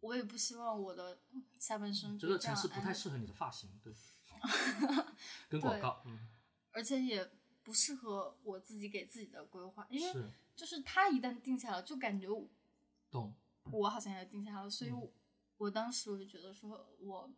[0.00, 1.18] 我也不希望我的
[1.58, 3.94] 下半生这个城市不太适合你的发型，对。
[5.50, 6.26] 跟广告，嗯，
[6.72, 7.30] 而且也
[7.62, 12.26] 不适合我自己给自己的规划，因为就是他一旦定下了，就感觉
[13.10, 13.34] 懂，
[13.70, 14.92] 我好像也定下了，所以，
[15.58, 17.30] 我当时我就觉得说，我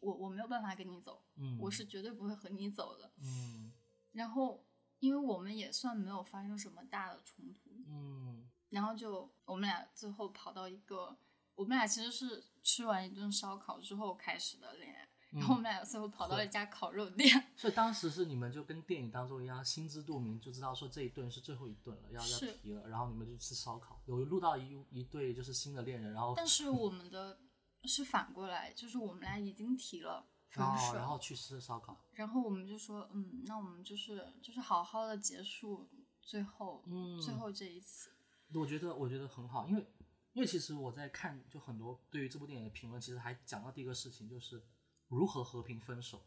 [0.00, 3.70] 我我没有办法跟你走，嗯，我是绝对不会和你走的，嗯，
[4.12, 4.64] 然后，
[5.00, 11.18] 因为我们也算没有发生什么大的冲突，嗯，然后就我们俩最后跑到一个，
[11.62, 15.08] 我们俩其实是吃完一顿烧烤之后开始的恋爱。
[15.32, 27.38] 然后我们俩最后跑到了一家烤肉店， 所以当时是你们就跟电影当中一样，心知肚明，就知道说这一顿是最后一顿了，要要提了，然后你们就吃烧烤，有录到一一对就是新的恋人，然后但是我们的
[27.88, 35.88] 是反过来，就是我们俩已经提了分手，然后去吃烧烤，然后我们就说，嗯，那我们就是就是好好的结束
[36.20, 38.10] 最后嗯最后这一次，
[38.52, 39.86] 我觉得我觉得很好，因为
[40.32, 44.62] 因为其实我在看就很多对于这部电影的评论，其实还讲到第一个事情就是。
[45.08, 46.22] 如何和平分手？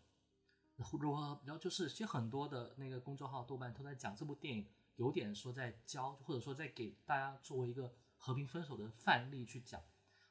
[0.75, 1.41] 如何？
[1.43, 9.81] 然后就是，其实很多的那个公众号、豆瓣都在讲这部电影，有点说在教，或者说在给大家作为一个和平分手的范例去讲。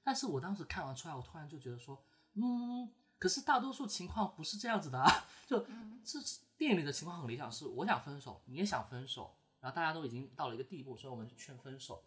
[0.05, 2.01] 但是我当时看完出来，我突然就觉得说，
[2.35, 5.27] 嗯，可是大多数情况不是这样子的啊。
[5.49, 5.59] 就
[6.05, 6.21] 这
[6.57, 12.05] 电影里的情况很理想，是我想分手，你也想分手，然后大家都已经到了一个地步，所以我们去劝分手。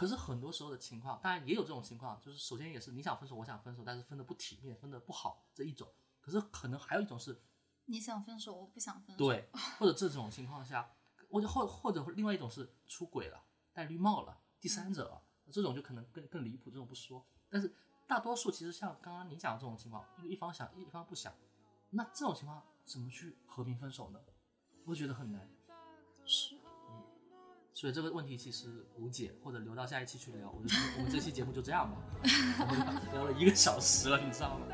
[0.00, 5.86] 可是很多时候的情况，当然也有这种情况，就是首先也是你想分手，我想分手，但是分的不体面，分的不好这一种。
[6.22, 7.38] 可是可能还有一种是，
[7.84, 9.18] 你想分手，我不想分手。
[9.18, 9.46] 对，
[9.78, 10.90] 或者这种情况下，
[11.30, 13.44] 或者或或者另外一种是出轨了，
[13.74, 15.22] 戴绿帽了，第三者了，
[15.52, 17.22] 这种就可能更更离谱，这种不说。
[17.50, 17.70] 但是
[18.06, 21.30] 大多数其实像刚刚你讲的这种情况，一方想，一方不想，
[21.90, 24.18] 那这种情况怎么去和平分手呢？
[24.86, 25.46] 我觉得很难。
[26.24, 26.58] 是。
[27.80, 28.68] 所以这个问题其实
[28.98, 30.52] 无解，或者留到下一期去聊。
[30.54, 31.96] 我觉得我们这期节目就这样吧，
[33.14, 34.66] 聊了一个小时了，你知道吗？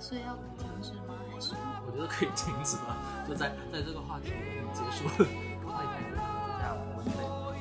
[0.00, 1.14] 所以要停止吗？
[1.30, 1.54] 还是？
[1.86, 2.96] 我觉得可以停止了，
[3.28, 4.32] 就在在这个话题
[4.74, 5.04] 结束。
[5.62, 7.54] 我太开心了，就这样，我累了。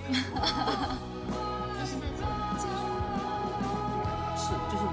[1.78, 2.26] 就是在这
[2.58, 2.90] 结束。
[4.42, 4.84] 是，就是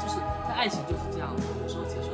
[0.00, 0.16] 就是
[0.48, 1.28] 在爱情就是这样，
[1.60, 2.08] 有时候结束。